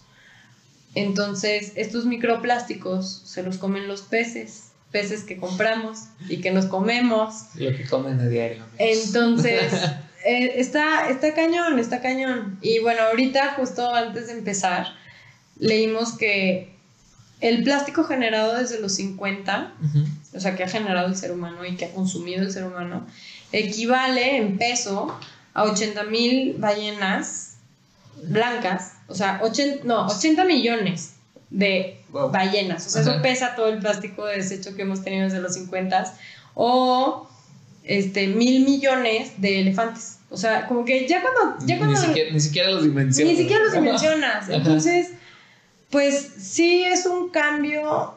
[0.98, 7.46] Entonces, estos microplásticos se los comen los peces, peces que compramos y que nos comemos.
[7.56, 8.64] Lo que comen a diario.
[8.64, 9.06] amigos.
[9.08, 9.74] Entonces,
[10.26, 12.58] eh, está, está cañón, está cañón.
[12.62, 14.88] Y bueno, ahorita, justo antes de empezar,
[15.60, 16.76] leímos que
[17.42, 20.06] el plástico generado desde los 50 Ujú.
[20.34, 23.06] o sea, que ha generado el ser humano y que ha consumido el ser humano,
[23.52, 25.16] equivale en peso
[25.54, 27.58] a 80 mil ballenas
[28.24, 31.14] blancas, o sea, 80, no, 80 millones
[31.50, 32.32] de Wow.
[32.32, 33.12] ballenas, o sea, Ajá.
[33.12, 36.14] eso pesa todo el plástico de desecho que hemos tenido desde los 50
[36.54, 37.28] o
[37.84, 40.20] este, mil millones de elefantes.
[40.30, 41.66] O sea, como que ya cuando...
[41.66, 43.34] Ya cuando ni, siquiera, ni siquiera los dimensionas.
[43.34, 44.50] ni siquiera los dimensionas.
[44.50, 45.10] Entonces,
[45.90, 48.14] pues sí es un cambio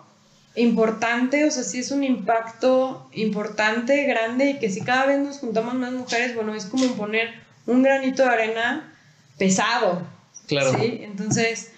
[0.56, 5.38] importante, o sea, sí es un impacto importante, grande, y que si cada vez nos
[5.38, 7.30] juntamos más mujeres, bueno, es como poner
[7.66, 8.92] un granito de arena
[9.38, 10.02] pesado.
[10.50, 10.98] Claro, ¿sí?
[11.02, 11.70] Entonces,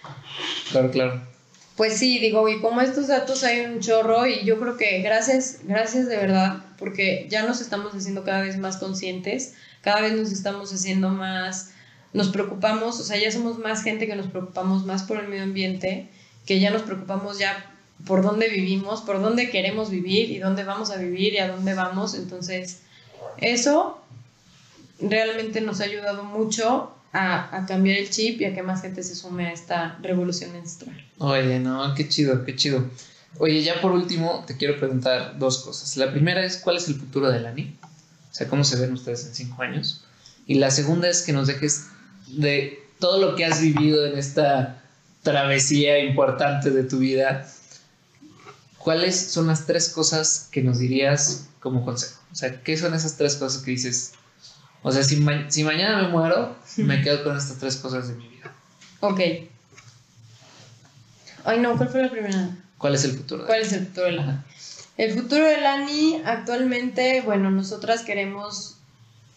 [0.70, 1.20] claro, claro.
[1.77, 5.59] pues sí, digo, y como estos datos hay un chorro, y yo creo que gracias,
[5.64, 9.53] gracias de verdad, porque ya nos estamos haciendo cada vez más conscientes,
[9.83, 11.73] cada vez nos estamos haciendo más,
[12.14, 15.43] nos preocupamos, o sea, ya somos más gente que nos preocupamos más por el medio
[15.43, 16.09] ambiente,
[16.47, 17.62] que ya nos preocupamos ya
[18.07, 21.75] por dónde vivimos, por dónde queremos vivir y dónde vamos a vivir y a dónde
[21.75, 22.14] vamos.
[22.14, 22.81] Entonces,
[23.37, 24.01] eso
[24.99, 29.14] realmente nos ha ayudado mucho a, cambiar el chip y a que más gente se
[29.14, 30.96] sume a esta revolución menstrual.
[31.18, 32.84] Oye, no, qué chido, qué chido.
[33.38, 35.96] Oye, ya por último, te quiero preguntar dos cosas.
[35.96, 37.76] La primera es, ¿cuál es el futuro de Lani?
[37.82, 40.04] O sea, ¿cómo se ven ustedes en cinco años?
[40.46, 41.86] Y la segunda es que nos dejes
[42.28, 44.82] de todo lo que has vivido en esta
[45.22, 47.46] travesía importante de tu vida.
[48.78, 52.20] ¿Cuáles son las tres cosas que nos dirías como consejo?
[52.32, 54.14] O sea, ¿qué son esas tres cosas que dices?
[54.83, 58.14] O sea, si, ma- si mañana me muero, me quedo con estas tres cosas de
[58.14, 58.53] mi vida.
[59.01, 59.20] Ok.
[61.45, 62.51] Ay, no, ¿cuál fue la primera?
[62.78, 63.43] ¿Cuál es el futuro?
[63.43, 64.45] de ¿Cuál es el futuro de la Ajá.
[64.99, 68.76] El futuro de Lani actualmente, bueno, nosotras queremos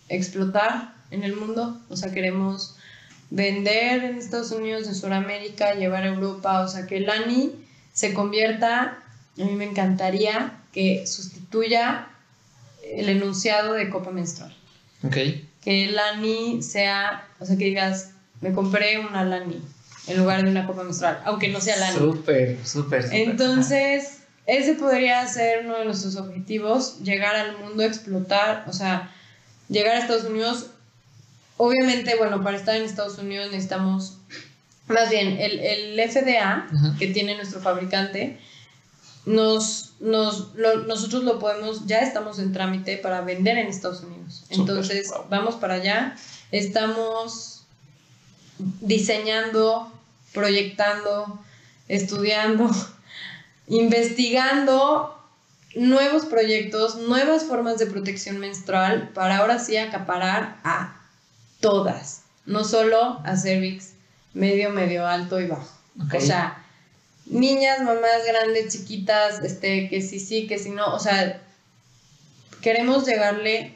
[0.10, 2.76] explotar en el mundo, o sea, queremos
[3.30, 7.52] vender en Estados Unidos, en Sudamérica, llevar a Europa, o sea, que Lani
[7.93, 9.00] se convierta,
[9.39, 12.08] a mí me encantaría que sustituya
[12.84, 14.56] el enunciado de copa menstrual.
[15.06, 15.18] Ok.
[15.62, 19.62] Que Lani sea, o sea, que digas, me compré una Lani
[20.08, 21.97] en lugar de una copa menstrual, aunque no sea Lani.
[21.97, 23.03] Súper, súper.
[23.03, 23.20] súper.
[23.22, 29.12] Entonces, ese podría ser uno de nuestros objetivos, llegar al mundo, explotar, o sea,
[29.70, 30.68] llegar a Estados Unidos.
[31.58, 34.18] Obviamente, bueno, para estar en Estados Unidos necesitamos,
[34.88, 36.68] más bien, el, el FDA
[36.99, 38.38] que tiene nuestro fabricante,
[39.26, 44.45] nos, nos, lo- nosotros lo podemos, ya estamos en trámite para vender en Estados Unidos.
[44.49, 45.26] Entonces, wow.
[45.30, 46.15] vamos para allá.
[46.51, 47.63] Estamos
[48.82, 49.91] diseñando,
[50.34, 51.39] proyectando,
[51.88, 52.69] estudiando,
[53.67, 55.11] investigando
[55.76, 60.95] nuevos proyectos, nuevas formas de protección menstrual para ahora sí acaparar a
[61.59, 63.93] todas, no solo a cervix
[64.34, 65.67] medio, medio alto y bajo.
[66.15, 66.64] O sea,
[67.26, 71.41] niñas, mamás grandes, chiquitas, este, que sí, sí, que sí, no, o sea,
[72.61, 73.73] queremos llegarle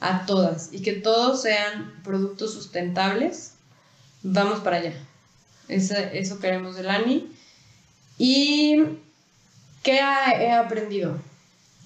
[0.00, 3.54] a todas y que todos sean productos sustentables.
[4.22, 4.92] Vamos para allá.
[5.68, 7.30] Ese- eso queremos del ANI.
[8.16, 8.76] ¿Y
[9.82, 11.20] qué ha- he aprendido?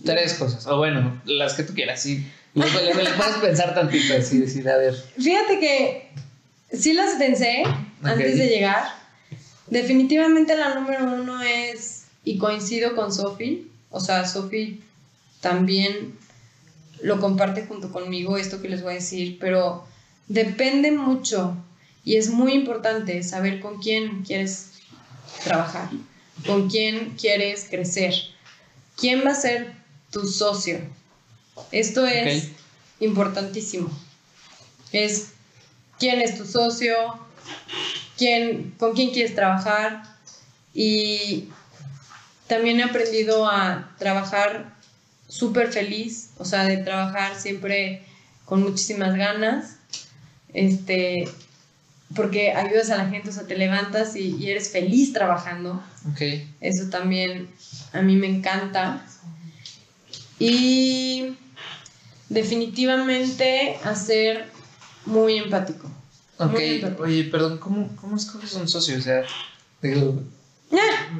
[0.04, 0.66] Tres cosas.
[0.66, 2.02] O bueno, las que tú quieras.
[2.02, 2.26] Sí.
[2.54, 4.94] Le, le- le puedes pensar tantito así, decir, a ver.
[5.18, 6.10] Fíjate que
[6.72, 7.62] sí las pensé
[8.02, 9.01] antes de llegar.
[9.72, 14.82] Definitivamente la número uno es, y coincido con Sofi, o sea, Sofi
[15.40, 16.18] también
[17.00, 19.86] lo comparte junto conmigo, esto que les voy a decir, pero
[20.28, 21.56] depende mucho
[22.04, 24.72] y es muy importante saber con quién quieres
[25.42, 25.88] trabajar.
[26.46, 28.12] con quién quieres crecer,
[28.96, 29.72] quién va a ser
[30.10, 30.80] tu socio.
[31.70, 32.48] Esto es
[33.00, 33.90] importantísimo.
[34.92, 35.28] Es
[35.98, 36.94] quién es tu socio,
[38.16, 40.02] quién, con quién quieres trabajar
[40.74, 41.48] y
[42.46, 44.74] también he aprendido a trabajar
[45.28, 48.02] súper feliz, o sea, de trabajar siempre
[48.44, 49.76] con muchísimas ganas,
[50.52, 51.24] este,
[52.14, 55.82] porque ayudas a la gente, o sea, te levantas y, eres feliz trabajando.
[56.12, 56.46] Okay.
[56.60, 57.48] Eso también
[57.92, 59.02] a mí me encanta.
[60.38, 61.36] Y
[62.28, 64.46] definitivamente hacer
[65.06, 65.90] muy empático.
[66.46, 68.98] Ok, oye, perdón, ¿cómo, ¿cómo escoges un socio?
[68.98, 69.24] O sea,
[69.80, 70.22] digo,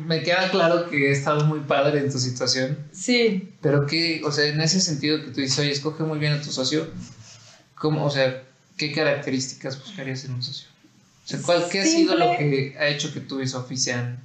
[0.06, 2.78] me queda claro que he estado muy padre en tu situación.
[2.92, 3.52] Sí.
[3.60, 6.40] Pero que, o sea, en ese sentido que tú dices, oye, escoge muy bien a
[6.40, 6.88] tu socio,
[7.74, 8.42] ¿cómo, o sea,
[8.76, 10.68] qué características buscarías en un socio?
[11.24, 14.18] O sea, ¿cuál, ¿qué ha sido lo que ha hecho que tú y Sofi sean?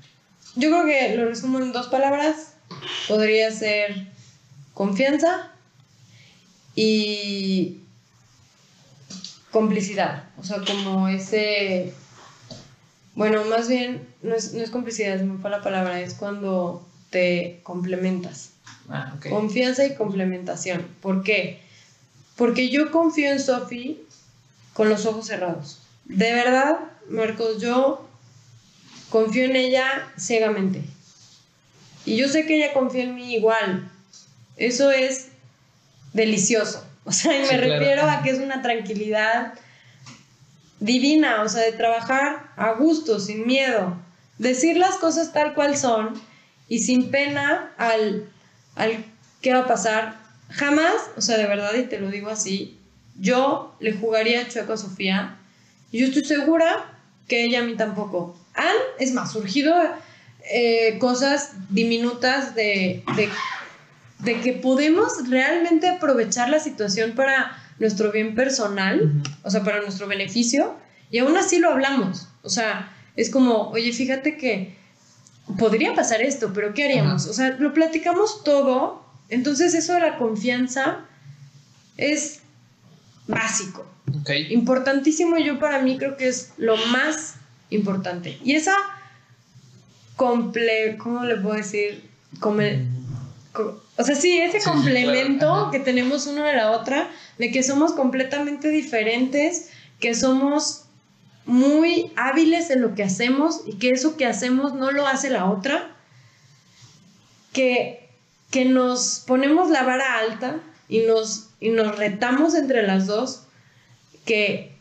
[0.55, 2.53] Yo creo que lo resumo en dos palabras.
[3.07, 4.07] Podría ser
[4.73, 5.51] confianza
[6.75, 7.77] y
[9.51, 10.29] complicidad.
[10.37, 11.93] O sea, como ese
[13.17, 17.61] bueno, más bien, no es, no es complicidad, es muy la palabra, es cuando te
[17.63, 18.51] complementas.
[18.89, 20.85] Ah, Confianza y complementación.
[21.01, 21.59] ¿Por qué?
[22.35, 23.97] Porque yo confío en Sophie
[24.73, 25.81] con los ojos cerrados.
[26.05, 26.77] De verdad,
[27.09, 28.07] Marcos, yo
[29.09, 30.83] confío en ella ciegamente.
[32.05, 33.89] Y yo sé que ella confía en mí igual.
[34.57, 35.29] Eso es
[36.13, 36.86] delicioso.
[37.07, 39.53] O sea, y me refiero a que es una tranquilidad
[40.81, 43.95] divina, o sea, de trabajar a gusto, sin miedo,
[44.37, 46.21] decir las cosas tal cual son
[46.67, 48.29] y sin pena al,
[48.75, 49.05] al
[49.41, 50.17] qué va a pasar.
[50.49, 52.77] Jamás, o sea, de verdad, y te lo digo así,
[53.17, 55.37] yo le jugaría chueco a Sofía
[55.93, 56.93] y yo estoy segura
[57.29, 58.37] que ella a mí tampoco.
[58.53, 59.73] Han, es más, surgido
[60.51, 63.29] eh, cosas diminutas de, de,
[64.19, 70.07] de que podemos realmente aprovechar la situación para nuestro bien personal, o sea, para nuestro
[70.07, 70.75] beneficio,
[71.11, 72.27] y aún así lo hablamos.
[72.41, 74.75] O sea, es como, oye, fíjate que
[75.57, 77.27] podría pasar esto, pero ¿qué haríamos?
[77.27, 81.05] O sea, lo platicamos todo, entonces eso de la confianza
[81.97, 82.41] es
[83.27, 83.85] básico.
[84.49, 87.35] Importantísimo, yo para mí creo que es lo más
[87.69, 88.37] importante.
[88.43, 88.75] Y esa
[90.15, 90.97] comple...
[90.97, 92.09] ¿Cómo le puedo decir?
[92.39, 92.61] Como,
[93.59, 98.69] o sea, sí, ese complemento que tenemos uno de la otra, de que somos completamente
[98.69, 100.83] diferentes, que somos
[101.45, 105.49] muy hábiles en lo que hacemos y que eso que hacemos no lo hace la
[105.49, 105.95] otra,
[107.53, 108.09] que,
[108.51, 113.43] que nos ponemos la vara alta y nos, y nos retamos entre las dos,
[114.25, 114.75] que,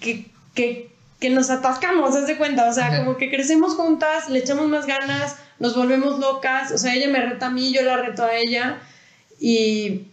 [0.00, 0.90] que, que,
[1.20, 4.86] que nos atascamos, haz de cuenta, o sea, como que crecemos juntas, le echamos más
[4.86, 8.34] ganas, nos volvemos locas, o sea, ella me reta a mí, yo la reto a
[8.34, 8.80] ella
[9.38, 10.06] y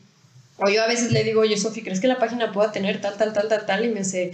[0.58, 3.16] o yo a veces le digo, oye, Sofi, ¿crees que la página pueda tener tal,
[3.16, 3.86] tal, tal, tal, tal?
[3.86, 4.32] Y me hace...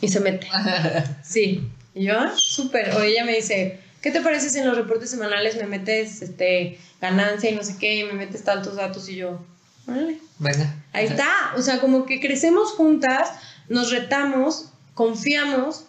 [0.00, 0.48] Y se mete.
[1.24, 1.62] sí.
[1.94, 2.90] Y yo, ah, súper.
[2.96, 6.78] O ella me dice, ¿qué te parece si en los reportes semanales me metes este,
[7.00, 9.08] ganancia y no sé qué, y me metes tantos datos?
[9.08, 9.40] Y yo,
[9.86, 10.18] vale.
[10.38, 10.74] Venga.
[10.92, 11.30] Ahí está.
[11.56, 13.30] O sea, como que crecemos juntas,
[13.68, 15.84] nos retamos, confiamos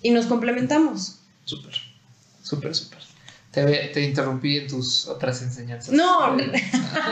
[0.00, 1.18] y nos complementamos.
[1.44, 1.74] Súper.
[2.46, 3.00] Súper, súper.
[3.50, 5.92] Te, interrumpí en tus otras enseñanzas.
[5.92, 6.36] No,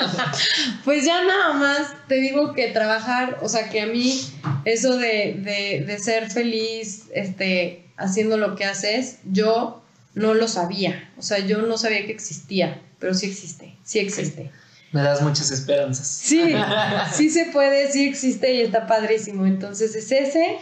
[0.85, 4.21] pues ya nada más te digo que trabajar, o sea, que a mí
[4.65, 9.83] eso de, ser feliz este, haciendo lo que haces, yo
[10.15, 11.11] no lo sabía.
[11.17, 14.53] O sea, yo no sabía que existía, pero sí existe, sí existe.
[14.93, 16.07] Me das muchas esperanzas.
[16.07, 16.55] Sí,
[17.13, 19.47] sí se puede, sí existe y está padrísimo.
[19.47, 20.59] Entonces es ese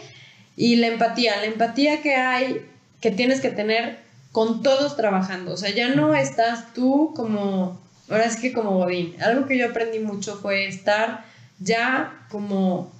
[0.55, 2.65] y la empatía, la empatía que hay,
[3.01, 4.03] que tienes que tener
[4.33, 5.53] con todos trabajando.
[5.53, 7.79] O sea, ya no estás tú como,
[8.09, 9.15] ahora es que como Godín.
[9.21, 11.23] Algo que yo aprendí mucho fue estar
[11.59, 12.91] ya como,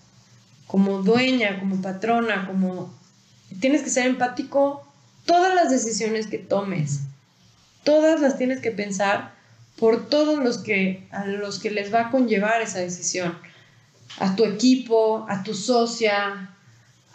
[0.68, 2.94] como dueña, como patrona, como...
[3.60, 4.88] Tienes que ser empático
[5.26, 7.02] todas las decisiones que tomes.
[7.84, 9.34] Todas las tienes que pensar
[9.78, 13.36] por todos los que, a los que les va a conllevar esa decisión.
[14.20, 16.52] A tu equipo, a tu socia,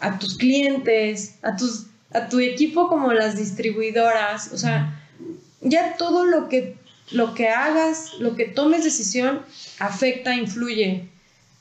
[0.01, 4.99] a tus clientes, a tus a tu equipo como las distribuidoras, o sea,
[5.61, 6.77] ya todo lo que,
[7.11, 9.41] lo que hagas, lo que tomes decisión,
[9.79, 11.09] afecta, influye.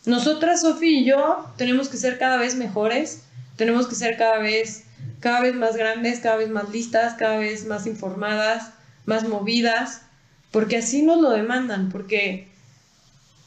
[0.07, 3.25] Nosotras, Sofi y yo, tenemos que ser cada vez mejores,
[3.57, 4.85] tenemos que ser cada vez,
[5.20, 8.70] cada vez más grandes, cada vez más listas, cada vez más informadas,
[9.05, 10.03] más movidas,
[10.51, 12.49] porque así nos lo demandan, porque,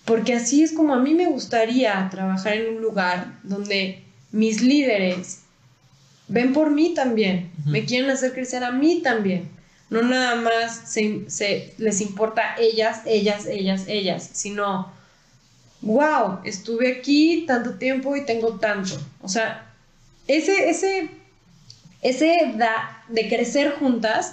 [0.06, 5.42] porque así es como a mí me gustaría trabajar en un lugar donde mis líderes
[6.32, 9.50] ven por mí también, me quieren hacer crecer a mí también.
[9.90, 14.90] No nada más se, les importa ellas, ellas, ellas, ellas, sino,
[15.82, 18.98] wow, estuve aquí tanto tiempo y tengo tanto.
[19.22, 19.70] O sea,
[20.28, 21.10] ese, ese,
[22.02, 24.32] ese da de crecer juntas,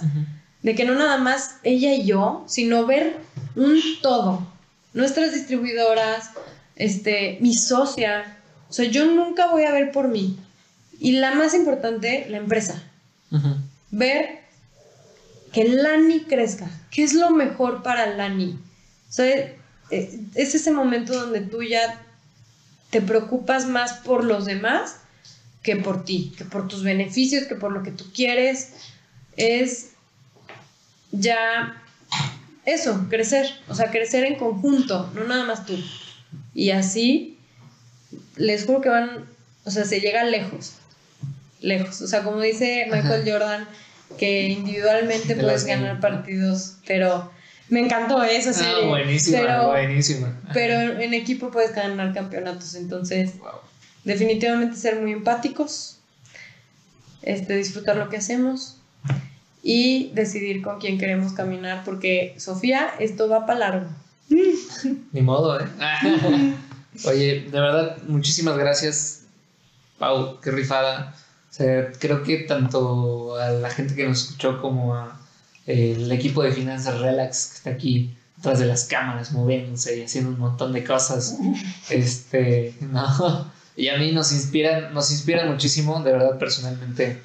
[0.61, 3.17] de que no nada más ella y yo, sino ver
[3.55, 4.47] un todo.
[4.93, 6.31] Nuestras distribuidoras,
[6.77, 8.37] este, mi socia.
[8.69, 10.39] O sea, yo nunca voy a ver por mí.
[10.99, 12.83] Y la más importante, la empresa.
[13.91, 14.39] Ver
[15.53, 16.69] que Lani crezca.
[16.91, 18.59] ¿Qué es lo mejor para Lani?
[19.09, 19.27] O sea,
[19.91, 22.01] eh, es ese momento donde tú ya
[22.89, 24.97] te preocupas más por los demás
[25.63, 28.73] que por ti, que por tus beneficios, que por lo que tú quieres.
[29.37, 29.91] Es
[31.11, 31.81] ya
[32.65, 35.77] eso, crecer, o sea, crecer en conjunto, no nada más tú.
[36.53, 37.37] Y así,
[38.35, 39.25] les juro que van,
[39.65, 40.75] o sea, se llega lejos,
[41.61, 42.01] lejos.
[42.01, 43.67] O sea, como dice Michael Jordan,
[44.17, 47.31] que individualmente puedes ganar partidos, pero
[47.69, 48.83] me encantó esa serie.
[48.83, 50.41] Ah, buenísima, pero, buenísima.
[50.53, 53.33] Pero en equipo puedes ganar campeonatos, entonces
[54.03, 55.99] definitivamente ser muy empáticos,
[57.21, 58.77] este, disfrutar lo que hacemos
[59.61, 63.87] y decidir con quién queremos caminar, porque Sofía, esto va para largo.
[65.11, 65.65] Ni modo, ¿eh?
[67.05, 69.25] Oye, de verdad, muchísimas gracias,
[69.99, 71.15] Pau, qué rifada.
[71.49, 75.19] O sea, creo que tanto a la gente que nos escuchó como a
[75.65, 80.03] eh, el equipo de Finanzas Relax que está aquí atrás de las cámaras moviéndose y
[80.03, 81.37] haciendo un montón de cosas.
[81.89, 83.51] Este, no.
[83.75, 87.21] Y a mí nos inspiran, nos inspiran muchísimo, de verdad, personalmente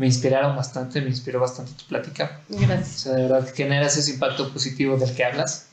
[0.00, 2.40] me inspiraron bastante, me inspiró bastante tu plática.
[2.48, 2.96] Gracias.
[2.96, 5.66] O sea, de verdad, generas ese impacto positivo del que hablas.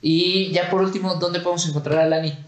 [0.00, 2.38] Y ya por último, ¿dónde podemos encontrar a Lani?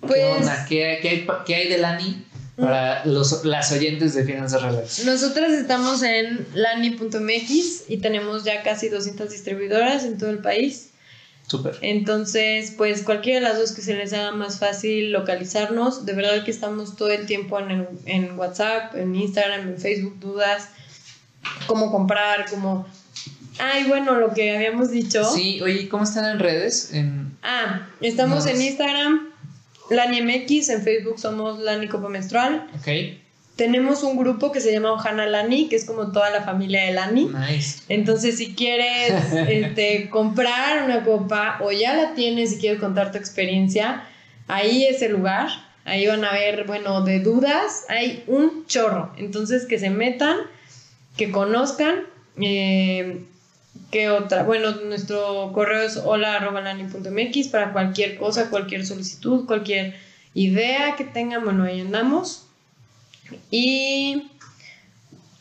[0.00, 2.24] Pues, ¿Qué, ¿Qué, hay, ¿Qué, hay, de Lani
[2.58, 5.04] para los, las oyentes de Finanzas Relax?
[5.04, 10.90] Nosotras estamos en lani.mx y tenemos ya casi 200 distribuidoras en todo el país.
[11.46, 11.78] Súper.
[11.80, 16.44] Entonces, pues cualquiera de las dos que se les haga más fácil localizarnos, de verdad
[16.44, 20.68] que estamos todo el tiempo en, en WhatsApp, en Instagram, en Facebook, dudas,
[21.66, 22.86] cómo comprar, cómo...
[23.58, 25.24] Ay, bueno, lo que habíamos dicho.
[25.24, 26.92] Sí, oye, ¿cómo están en redes?
[26.92, 27.36] En...
[27.42, 29.30] Ah, estamos en Instagram,
[29.90, 32.68] LaniMX, en Facebook somos Lani Copa Menstrual.
[32.78, 32.88] Ok.
[33.56, 36.92] Tenemos un grupo que se llama Ojana Lani, que es como toda la familia de
[36.92, 37.24] Lani.
[37.24, 37.80] Nice.
[37.88, 43.18] Entonces, si quieres este, comprar una copa o ya la tienes y quieres contar tu
[43.18, 44.04] experiencia,
[44.46, 45.48] ahí es el lugar.
[45.84, 49.12] Ahí van a ver, bueno, de dudas, hay un chorro.
[49.16, 50.36] Entonces, que se metan,
[51.16, 52.02] que conozcan.
[52.40, 53.24] Eh,
[53.90, 54.42] ¿Qué otra?
[54.42, 59.94] Bueno, nuestro correo es hola.lani.mx para cualquier cosa, cualquier solicitud, cualquier
[60.34, 62.46] idea que tengan, bueno, ahí andamos.
[63.50, 64.30] Y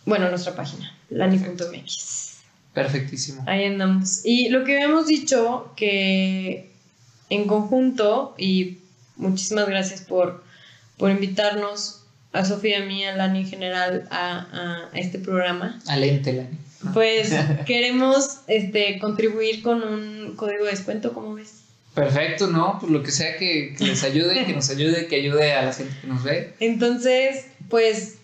[0.06, 2.38] bueno, nuestra página, lani.mx.
[2.74, 3.44] Perfectísimo.
[3.48, 4.22] Ahí andamos.
[4.24, 6.72] Y lo que habíamos dicho, que
[7.30, 8.78] en conjunto, y
[9.18, 10.44] muchísimas gracias por,
[10.98, 15.82] por invitarnos a Sofía a mí, a Lani en general, a, a este programa.
[15.88, 16.58] Alente, Lani.
[16.94, 17.34] Pues
[17.66, 21.64] queremos este, contribuir con un código de descuento, ¿cómo ves?
[21.94, 22.78] Perfecto, ¿no?
[22.80, 25.74] Pues lo que sea que, que les ayude, que nos ayude, que ayude a la
[25.74, 26.54] gente que nos ve.
[26.60, 28.20] Entonces, pues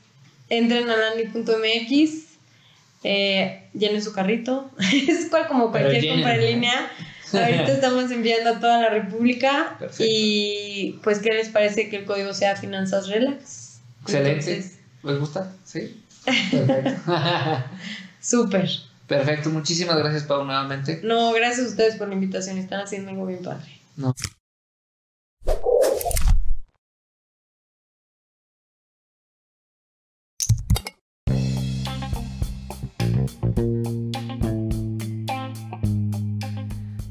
[0.50, 2.12] entren a lani.mx,
[3.04, 4.70] eh, llenen su carrito.
[5.08, 6.92] es cual, como cualquier compra en línea.
[7.34, 9.76] Ahorita estamos enviando a toda la República.
[9.80, 10.04] Perfecto.
[10.08, 13.80] Y pues, ¿qué les parece que el código sea Finanzas Relax?
[14.04, 14.54] Excelente.
[14.54, 15.52] Entonces, ¿Les gusta?
[15.66, 16.04] Sí.
[16.26, 17.12] Perfecto.
[18.24, 18.70] Súper.
[19.06, 19.50] Perfecto.
[19.50, 21.02] Muchísimas gracias, Pau, nuevamente.
[21.04, 22.58] No, gracias a ustedes por la invitación.
[22.58, 23.82] Están haciendo algo bien padre.
[23.98, 24.16] No.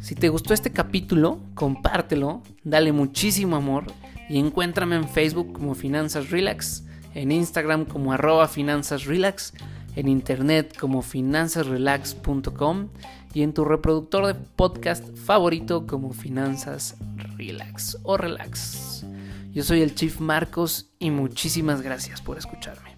[0.01, 3.85] Si te gustó este capítulo, compártelo, dale muchísimo amor
[4.31, 6.85] y encuéntrame en Facebook como Finanzas Relax,
[7.15, 9.53] en Instagram como arroba Finanzas Relax,
[9.97, 12.89] en internet como finanzasrelax.com
[13.35, 16.97] y en tu reproductor de podcast favorito como Finanzas
[17.37, 19.05] Relax o Relax.
[19.51, 22.97] Yo soy el Chief Marcos y muchísimas gracias por escucharme.